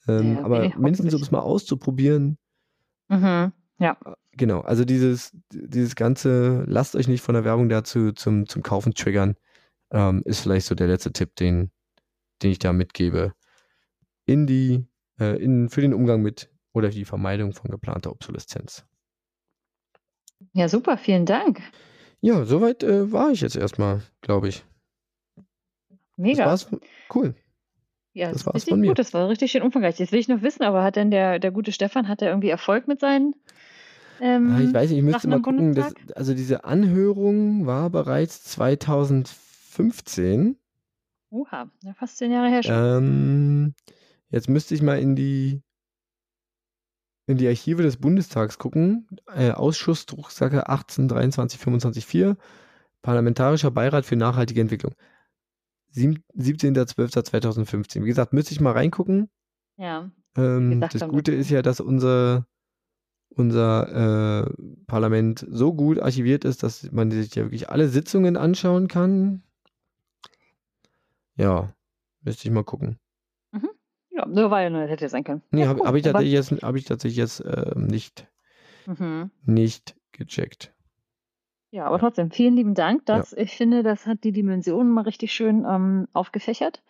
[0.08, 2.38] Ähm, ja, aber okay, mindestens, um es mal auszuprobieren.
[3.08, 3.96] Mhm, ja.
[4.04, 8.62] Äh, genau, also dieses, dieses ganze, lasst euch nicht von der Werbung dazu zum, zum
[8.62, 9.36] Kaufen triggern,
[9.90, 11.70] ähm, ist vielleicht so der letzte Tipp, den,
[12.42, 13.32] den ich da mitgebe.
[14.26, 14.86] In die,
[15.20, 18.84] äh, in, für den Umgang mit oder die Vermeidung von geplanter Obsoleszenz.
[20.52, 21.62] Ja, super, vielen Dank.
[22.20, 24.64] Ja, soweit äh, war ich jetzt erstmal, glaube ich.
[26.16, 26.44] Mega.
[26.44, 26.80] Das war's.
[27.14, 27.34] Cool.
[28.16, 28.86] Ja, Das ist war's richtig von mir.
[28.88, 28.98] gut.
[28.98, 29.98] Das war richtig schön umfangreich.
[29.98, 32.48] Jetzt will ich noch wissen, aber hat denn der, der gute Stefan, hat er irgendwie
[32.48, 33.34] Erfolg mit seinen
[34.22, 35.74] ähm, Ah, ich weiß nicht, ich müsste mal gucken.
[35.74, 36.16] Das, Bundestag?
[36.16, 40.56] also diese Anhörung war bereits 2015.
[41.28, 42.74] Oha, ja, fast zehn Jahre her schon.
[42.74, 43.74] Ähm,
[44.30, 45.60] jetzt müsste ich mal in die
[47.26, 49.08] in die Archive des Bundestags gucken.
[49.34, 52.38] Äh, Ausschuss Drucksache 18 23 25 4
[53.02, 54.94] Parlamentarischer Beirat für nachhaltige Entwicklung.
[55.96, 58.02] Sieb- 17.12.2015.
[58.02, 59.30] Wie gesagt, müsste ich mal reingucken.
[59.78, 60.10] Ja.
[60.36, 62.46] Ähm, das Gute ist ja, dass unser,
[63.30, 64.50] unser äh,
[64.86, 69.42] Parlament so gut archiviert ist, dass man sich ja wirklich alle Sitzungen anschauen kann.
[71.36, 71.72] Ja,
[72.22, 72.98] müsste ich mal gucken.
[74.10, 75.42] ja, nur weil nur hätte sein können.
[75.50, 78.26] Nee, Ja, habe hab ich tatsächlich jetzt, hab ich tatsächlich jetzt ähm, nicht,
[78.86, 79.30] Mhm.
[79.44, 80.72] nicht gecheckt.
[81.76, 83.04] Ja, aber trotzdem, vielen lieben Dank.
[83.04, 86.82] Das, Ich finde, das hat die Dimensionen mal richtig schön ähm, aufgefächert,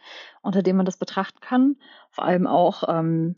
[0.43, 1.75] unter dem man das betrachten kann.
[2.13, 3.35] Vor allem auch ähm,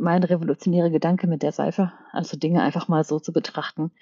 [0.00, 3.92] mein revolutionärer Gedanke mit der Seife, also Dinge einfach mal so zu betrachten.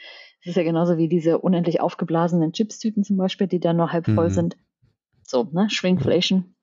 [0.41, 4.07] Es ist ja genauso wie diese unendlich aufgeblasenen Chipstüten zum Beispiel, die dann nur halb
[4.07, 4.32] voll Mhm.
[4.32, 4.57] sind.
[5.24, 5.68] So, ne?
[5.68, 6.55] Shrinkflation.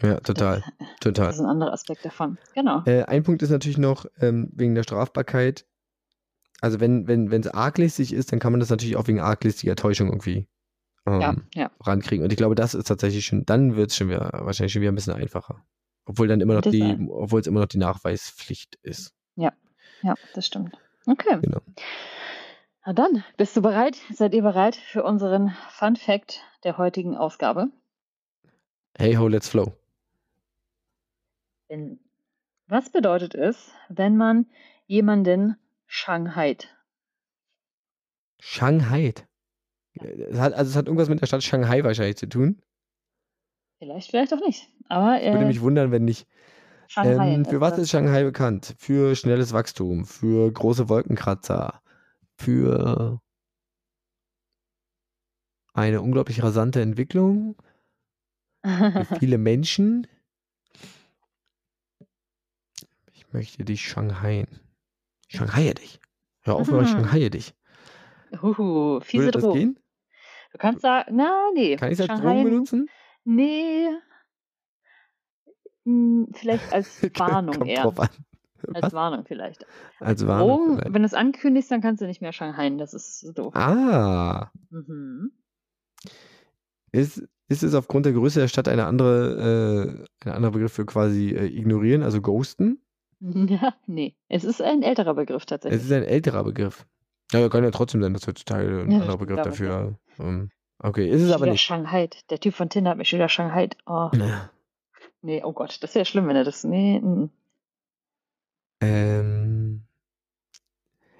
[0.00, 0.64] Ja, total,
[1.00, 1.26] total.
[1.26, 2.38] Das ist ein anderer Aspekt davon.
[2.54, 2.84] Genau.
[2.86, 5.66] Äh, ein Punkt ist natürlich noch ähm, wegen der Strafbarkeit.
[6.64, 9.76] Also wenn wenn wenn es arglistig ist, dann kann man das natürlich auch wegen arglistiger
[9.76, 10.48] Täuschung irgendwie
[11.06, 11.70] ähm, Ja, ja.
[11.80, 12.24] rankriegen.
[12.24, 14.90] Und ich glaube, das ist tatsächlich schon, dann wird es schon wieder wahrscheinlich schon wieder
[14.90, 15.62] ein bisschen einfacher.
[16.06, 19.12] Obwohl dann immer noch Das die, obwohl es immer noch die Nachweispflicht ist.
[19.36, 20.76] Ja, das stimmt.
[21.06, 21.38] Okay.
[21.42, 21.60] Genau.
[22.86, 23.96] Na dann, bist du bereit?
[24.12, 27.68] Seid ihr bereit für unseren Fun Fact der heutigen Ausgabe?
[28.96, 29.72] Hey ho, let's flow.
[32.68, 34.46] Was bedeutet es, wenn man
[34.86, 35.56] jemanden
[35.86, 36.56] Shanghai.
[40.00, 42.60] Es hat, also es hat irgendwas mit der Stadt Shanghai wahrscheinlich zu tun.
[43.78, 44.68] Vielleicht, vielleicht auch nicht.
[44.88, 46.26] Aber Würde äh, mich wundern, wenn nicht.
[46.88, 47.34] Shanghai.
[47.34, 48.74] Ähm, für was ist Shanghai bekannt?
[48.78, 51.80] Für schnelles Wachstum, für große Wolkenkratzer,
[52.36, 53.20] für
[55.72, 57.56] eine unglaublich rasante Entwicklung,
[58.62, 58.64] für
[59.18, 60.06] viele Menschen.
[63.12, 64.46] Ich möchte dich Shanghai.
[65.36, 66.00] Shanghai dich.
[66.42, 66.86] Hör auf, mhm.
[66.86, 67.54] Shanghai dich.
[68.42, 69.56] Huhu, fiese Würde das Drohung.
[69.58, 69.78] gehen?
[70.52, 71.76] Du kannst sagen, na, nee.
[71.76, 72.86] Kann ich das Shanghai- Drogen benutzen?
[73.24, 73.88] Nee.
[75.84, 77.82] Hm, Vielleicht als Warnung Kommt eher.
[77.82, 78.08] drauf an.
[78.72, 78.92] Als Was?
[78.94, 79.66] Warnung vielleicht.
[80.00, 80.94] Als Warnung Drohung, vielleicht.
[80.94, 82.70] wenn du es ankündigst, dann kannst du nicht mehr Shanghai.
[82.70, 83.54] Das ist so doof.
[83.54, 85.32] Ah, Mhm.
[86.92, 90.86] ist, ist es aufgrund der Größe der Stadt eine andere, äh, ein anderer Begriff für
[90.86, 92.80] quasi äh, ignorieren, also ghosten?
[93.48, 94.14] Ja, nee.
[94.28, 95.80] Es ist ein älterer Begriff tatsächlich.
[95.80, 96.86] Es ist ein älterer Begriff.
[97.32, 99.98] Ja, kann ja trotzdem sein, dass heutzutage ein Ja, anderer Begriff dafür.
[100.18, 101.62] Ähm, okay, ist es aber nicht.
[101.62, 102.10] Shanghai.
[102.30, 103.70] Der Typ von Tinder hat mich wieder Shanghai.
[103.86, 104.10] Oh,
[105.22, 106.64] nee, oh Gott, das wäre schlimm, wenn er das.
[106.64, 107.30] Nee, mm.
[108.80, 109.84] Ähm,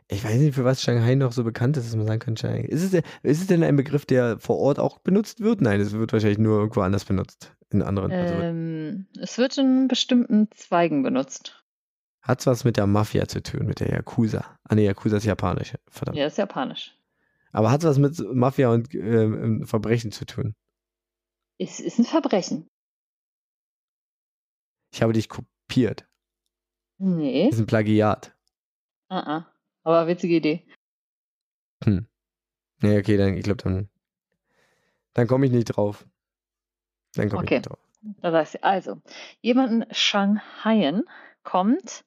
[0.09, 2.61] ich weiß nicht, für was Shanghai noch so bekannt ist, dass man sagen kann, Shanghai.
[2.61, 5.63] Ist es, denn- ist es denn ein Begriff, der vor Ort auch benutzt wird?
[5.63, 7.55] Nein, es wird wahrscheinlich nur irgendwo anders benutzt.
[7.71, 8.13] In anderen.
[8.13, 11.64] Also ähm, es wird in bestimmten Zweigen benutzt.
[12.25, 14.59] Hat es was mit der Mafia zu tun, mit der Yakuza.
[14.65, 15.75] Ah, nee, Yakuza ist japanisch.
[15.89, 16.17] Verdammt.
[16.17, 16.99] Ja, ist japanisch.
[17.53, 20.55] Aber hat es was mit Mafia und ähm, Verbrechen zu tun?
[21.59, 22.67] Es ist ein Verbrechen.
[24.93, 26.07] Ich habe dich kopiert.
[26.99, 27.47] Nee.
[27.47, 28.35] Das ist ein Plagiat.
[29.09, 29.55] Ah, ah.
[29.83, 30.67] Aber witzige Idee.
[31.85, 32.07] Hm.
[32.81, 33.89] Nee, okay, dann, ich glaube, dann,
[35.13, 36.07] dann komme ich nicht drauf.
[37.15, 37.57] Dann komme Okay.
[37.57, 37.79] ich nicht drauf.
[38.21, 39.03] Da sagst du, also,
[39.41, 41.05] jemanden Shanghaien
[41.45, 42.05] kommt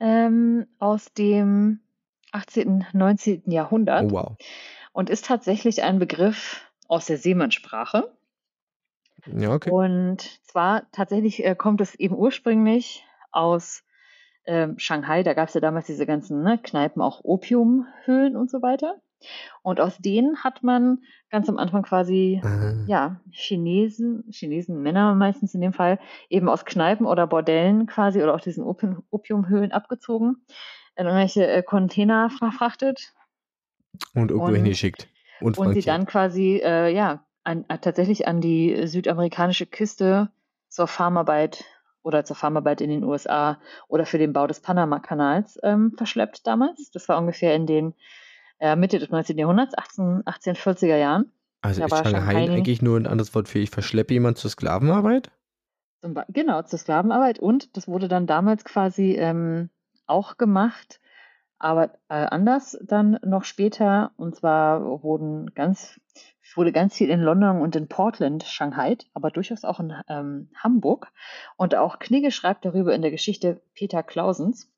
[0.00, 1.80] ähm, aus dem
[2.32, 3.50] 18., 19.
[3.50, 4.36] Jahrhundert Oh, wow.
[4.92, 8.12] und ist tatsächlich ein Begriff aus der Seemannssprache.
[9.26, 9.70] Ja, okay.
[9.70, 13.82] Und zwar tatsächlich äh, kommt es eben ursprünglich aus
[14.46, 15.22] ähm, Shanghai.
[15.22, 19.00] Da gab es ja damals diese ganzen ne, Kneipen, auch Opiumhöhlen und so weiter.
[19.62, 20.98] Und aus denen hat man
[21.30, 22.74] ganz am Anfang quasi Ah.
[22.86, 25.98] ja, Chinesen, Chinesen, Männer meistens in dem Fall,
[26.28, 30.44] eben aus Kneipen oder Bordellen quasi oder auch diesen Opium, Opiumhöhlen abgezogen,
[30.96, 33.12] in irgendwelche äh, Container verfrachtet
[34.14, 35.08] Und irgendwo hingeschickt.
[35.40, 40.30] Und, und sie dann quasi, äh, ja, an, äh, tatsächlich an die südamerikanische Küste
[40.68, 41.64] zur Farmarbeit
[42.02, 43.58] oder zur Farmarbeit in den USA
[43.88, 46.90] oder für den Bau des Panama-Kanals ähm, verschleppt damals.
[46.90, 47.94] Das war ungefähr in den
[48.58, 49.38] äh, Mitte des 19.
[49.38, 51.32] Jahrhunderts, 18, 1840er Jahren.
[51.62, 54.50] Also da ist Shanghai Shanghai- eigentlich nur ein anderes Wort für ich verschleppe jemand zur
[54.50, 55.30] Sklavenarbeit?
[56.28, 57.38] Genau, zur Sklavenarbeit.
[57.38, 59.70] Und das wurde dann damals quasi ähm,
[60.06, 61.00] auch gemacht
[61.64, 64.12] aber äh, anders dann noch später.
[64.16, 65.98] Und zwar wurden ganz,
[66.54, 71.10] wurde ganz viel in London und in Portland, Shanghai, aber durchaus auch in ähm, Hamburg.
[71.56, 74.70] Und auch Knigge schreibt darüber in der Geschichte Peter Clausens.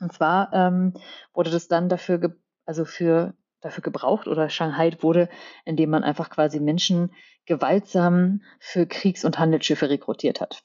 [0.00, 0.94] Und zwar ähm,
[1.34, 2.34] wurde das dann dafür,
[2.64, 5.28] also für dafür gebraucht oder Shanghai wurde,
[5.64, 7.12] indem man einfach quasi Menschen
[7.46, 10.62] gewaltsam für Kriegs- und Handelsschiffe rekrutiert hat.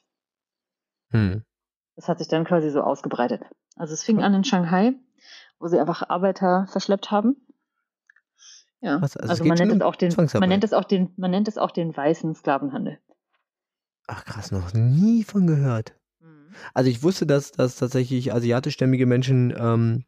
[1.10, 1.42] Hm.
[1.96, 3.42] Das hat sich dann quasi so ausgebreitet.
[3.76, 4.92] Also es fing an in Shanghai,
[5.58, 7.36] wo sie einfach Arbeiter verschleppt haben.
[8.80, 11.30] Ja, Was, also, also man nennt es auch den, man nennt es auch den, man
[11.30, 12.98] nennt es auch den weißen Sklavenhandel.
[14.06, 15.94] Ach krass, noch nie von gehört.
[16.20, 16.54] Mhm.
[16.72, 20.04] Also ich wusste, dass, dass tatsächlich asiatischstämmige Menschen ähm,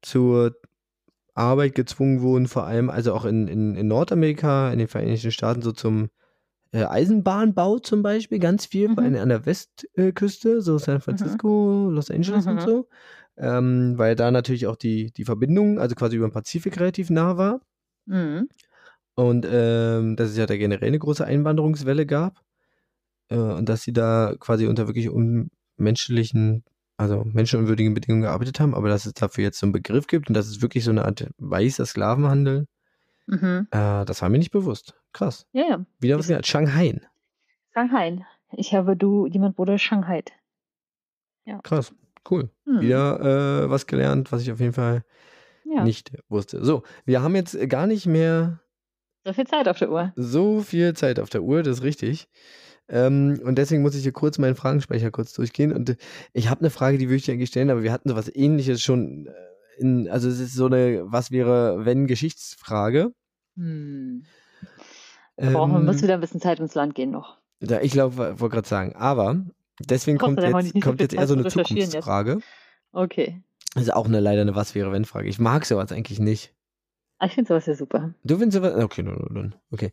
[0.00, 0.54] zur
[1.40, 5.62] Arbeit gezwungen wurden, vor allem also auch in, in, in Nordamerika, in den Vereinigten Staaten,
[5.62, 6.10] so zum
[6.72, 8.98] äh, Eisenbahnbau zum Beispiel, ganz viel, mhm.
[8.98, 11.00] allem an der Westküste, so San mhm.
[11.00, 11.94] Francisco, mhm.
[11.94, 12.52] Los Angeles mhm.
[12.52, 12.88] und so,
[13.38, 17.36] ähm, weil da natürlich auch die, die Verbindung, also quasi über den Pazifik relativ nah
[17.36, 17.60] war.
[18.06, 18.48] Mhm.
[19.14, 22.40] Und ähm, dass es ja da generell eine große Einwanderungswelle gab.
[23.28, 26.64] Äh, und dass sie da quasi unter wirklich unmenschlichen
[27.00, 30.34] also menschenunwürdigen Bedingungen gearbeitet haben, aber dass es dafür jetzt so einen Begriff gibt und
[30.34, 32.66] dass es wirklich so eine Art weißer Sklavenhandel,
[33.26, 33.68] mhm.
[33.70, 34.94] äh, das war mir nicht bewusst.
[35.14, 35.46] Krass.
[35.52, 35.86] Ja, ja.
[35.98, 36.46] Wieder was gelernt.
[36.46, 37.00] Shanghai.
[37.72, 38.26] Shanghai.
[38.52, 40.22] Ich habe du, jemand wurde Shanghai.
[41.46, 41.60] Ja.
[41.62, 41.94] Krass.
[42.30, 42.50] Cool.
[42.66, 42.80] Mhm.
[42.80, 45.02] Wieder äh, was gelernt, was ich auf jeden Fall
[45.64, 45.82] ja.
[45.82, 46.62] nicht wusste.
[46.62, 48.60] So, wir haben jetzt gar nicht mehr
[49.24, 50.12] so viel Zeit auf der Uhr.
[50.16, 52.28] So viel Zeit auf der Uhr, das ist richtig.
[52.90, 55.72] Ähm, und deswegen muss ich hier kurz meinen Fragenspeicher kurz durchgehen.
[55.72, 55.96] Und äh,
[56.32, 58.34] ich habe eine Frage, die würde ich dir eigentlich stellen, aber wir hatten so was
[58.34, 63.12] ähnliches schon äh, in, also es ist so eine, was wäre, wenn Geschichtsfrage.
[63.56, 64.24] Hm.
[65.36, 67.38] Da brauchen wir, muss wieder ein bisschen Zeit ins Land gehen noch.
[67.60, 68.94] Ja, ich glaube, wollte gerade sagen.
[68.94, 69.42] Aber
[69.78, 72.32] deswegen kommt jetzt, kommt jetzt eher so eine Zukunftsfrage.
[72.32, 72.44] Jetzt.
[72.92, 73.42] Okay.
[73.74, 75.28] Das ist auch eine, leider eine Was wäre wenn Frage.
[75.28, 76.52] Ich mag sowas eigentlich nicht.
[77.18, 78.14] Ah, ich finde sowas ja super.
[78.24, 78.74] Du findest sowas?
[78.82, 79.50] Okay, no.
[79.70, 79.92] okay.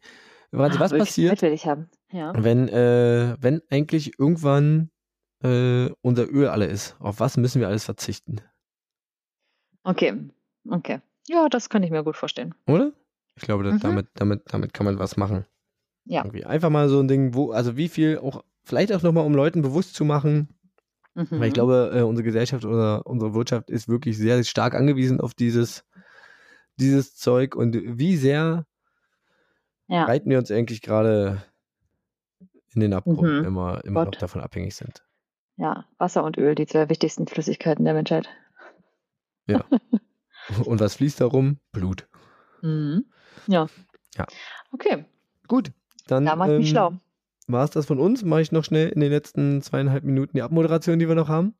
[0.51, 1.41] Warte, was passiert.
[2.11, 2.31] Ja.
[2.35, 4.89] wenn, äh, wenn eigentlich irgendwann
[5.43, 6.95] äh, unser Öl alle ist?
[6.99, 8.41] Auf was müssen wir alles verzichten?
[9.83, 10.13] Okay,
[10.69, 11.01] okay.
[11.27, 12.55] Ja, das kann ich mir gut vorstellen.
[12.67, 12.93] Oder?
[13.35, 13.79] Ich glaube, mhm.
[13.79, 15.45] damit, damit, damit kann man was machen.
[16.05, 16.23] Ja.
[16.23, 19.35] Irgendwie einfach mal so ein Ding, wo, also wie viel auch, vielleicht auch nochmal, um
[19.35, 20.49] Leuten bewusst zu machen,
[21.13, 21.27] mhm.
[21.31, 25.33] weil ich glaube, äh, unsere Gesellschaft oder unsere Wirtschaft ist wirklich sehr stark angewiesen auf
[25.33, 25.85] dieses,
[26.77, 28.65] dieses Zeug und wie sehr
[29.87, 30.05] ja.
[30.05, 31.43] reiten wir uns eigentlich gerade
[32.73, 33.45] in den Abgrund, mhm.
[33.45, 34.15] wenn wir immer Gott.
[34.15, 35.03] noch davon abhängig sind.
[35.57, 38.29] Ja, Wasser und Öl, die zwei wichtigsten Flüssigkeiten der Menschheit.
[39.47, 39.65] Ja.
[40.65, 41.59] und was fließt darum?
[41.71, 42.07] Blut.
[42.61, 43.05] Mhm.
[43.47, 43.67] Ja.
[44.15, 44.27] Ja.
[44.71, 45.05] Okay.
[45.47, 45.71] Gut.
[46.07, 46.93] Dann da mich ähm, schlau.
[47.47, 48.23] War es das von uns?
[48.23, 51.55] Mache ich noch schnell in den letzten zweieinhalb Minuten die Abmoderation, die wir noch haben?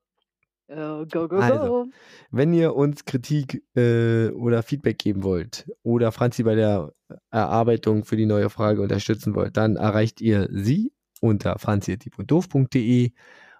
[0.69, 1.85] Uh, go, go, also, go.
[2.31, 6.93] wenn ihr uns Kritik äh, oder Feedback geben wollt oder Franzi bei der
[7.31, 10.91] Erarbeitung für die neue Frage unterstützen wollt, dann erreicht ihr sie
[11.21, 13.11] unter franzi.diebunddoof.de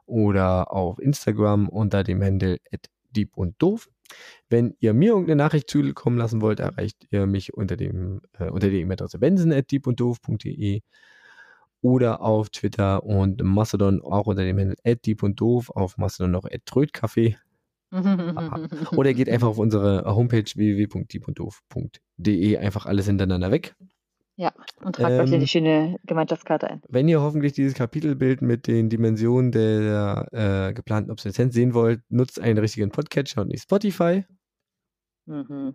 [0.05, 2.57] oder auf Instagram unter dem Handle
[3.11, 3.89] diebunddoof.
[4.49, 8.69] Wenn ihr mir irgendeine Nachricht zukommen lassen wollt, erreicht ihr mich unter, dem, äh, unter
[8.69, 10.81] der E-Mail-Adresse benson.diebunddoof.de
[11.82, 14.75] oder auf Twitter und Mastodon auch unter dem Handel
[15.05, 17.38] @deep und doof, auf Mastodon noch @trödkaffee.
[18.97, 23.78] oder geht einfach auf unsere Homepage www.deepunddoof.de einfach alles hintereinander weg.
[24.39, 24.53] Ja,
[24.84, 26.84] und tragt ähm, euch in die schöne Gemeinschaftskarte ein.
[26.88, 32.39] Wenn ihr hoffentlich dieses Kapitelbild mit den Dimensionen der äh, geplanten Obsoleszenz sehen wollt, nutzt
[32.39, 34.25] einen richtigen Podcatcher und nicht Spotify.
[35.25, 35.73] Mhm.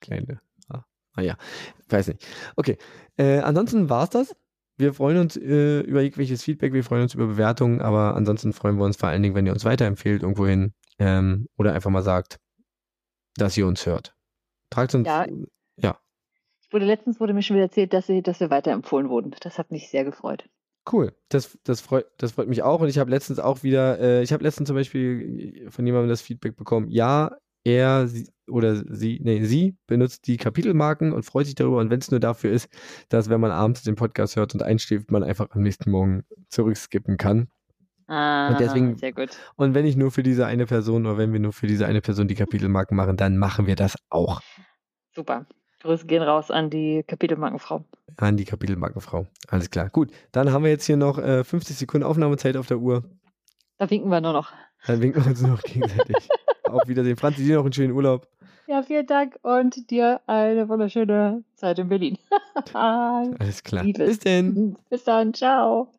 [0.00, 0.42] Kleine.
[0.68, 0.84] Ah,
[1.16, 1.38] naja,
[1.88, 2.26] weiß nicht.
[2.56, 2.76] Okay.
[3.16, 4.36] Äh, ansonsten war es das.
[4.76, 8.76] Wir freuen uns äh, über jegliches Feedback, wir freuen uns über Bewertungen, aber ansonsten freuen
[8.76, 12.38] wir uns vor allen Dingen, wenn ihr uns weiterempfehlt irgendwohin ähm, oder einfach mal sagt,
[13.36, 14.14] dass ihr uns hört.
[14.70, 15.06] Tragt uns.
[15.06, 15.26] Ja.
[15.76, 15.98] ja.
[16.60, 19.34] Ich wurde, letztens wurde mir schon wieder erzählt, dass, sie, dass wir weiterempfohlen wurden.
[19.40, 20.48] Das hat mich sehr gefreut.
[20.90, 22.80] Cool, das, das, freut, das freut mich auch.
[22.80, 26.20] Und ich habe letztens auch wieder, äh, ich habe letztens zum Beispiel von jemandem das
[26.20, 28.08] Feedback bekommen, ja, er
[28.48, 31.78] oder sie, nee, sie benutzt die Kapitelmarken und freut sich darüber.
[31.78, 32.68] Und wenn es nur dafür ist,
[33.08, 37.16] dass wenn man abends den Podcast hört und einschläft, man einfach am nächsten Morgen zurückskippen
[37.16, 37.48] kann.
[38.06, 39.30] Ah, und deswegen, sehr gut.
[39.56, 42.00] Und wenn ich nur für diese eine Person oder wenn wir nur für diese eine
[42.00, 44.40] Person die Kapitelmarken machen, dann machen wir das auch.
[45.12, 45.46] Super.
[45.80, 47.84] Grüße gehen raus an die Kapitelmarkenfrau.
[48.16, 49.26] An die Kapitelmarkenfrau.
[49.48, 49.90] Alles klar.
[49.90, 53.02] Gut, dann haben wir jetzt hier noch äh, 50 Sekunden Aufnahmezeit auf der Uhr.
[53.78, 54.52] Da winken wir nur noch.
[54.86, 56.28] Dann winken wir uns nur noch gegenseitig.
[56.68, 57.16] Auf Wiedersehen.
[57.16, 58.28] Franzi, dir noch einen schönen Urlaub.
[58.66, 62.18] Ja, vielen Dank und dir eine wunderschöne Zeit in Berlin.
[62.72, 63.84] Alles klar.
[63.84, 64.08] Liebes.
[64.08, 64.76] Bis denn.
[64.90, 65.32] Bis dann.
[65.32, 65.92] Ciao.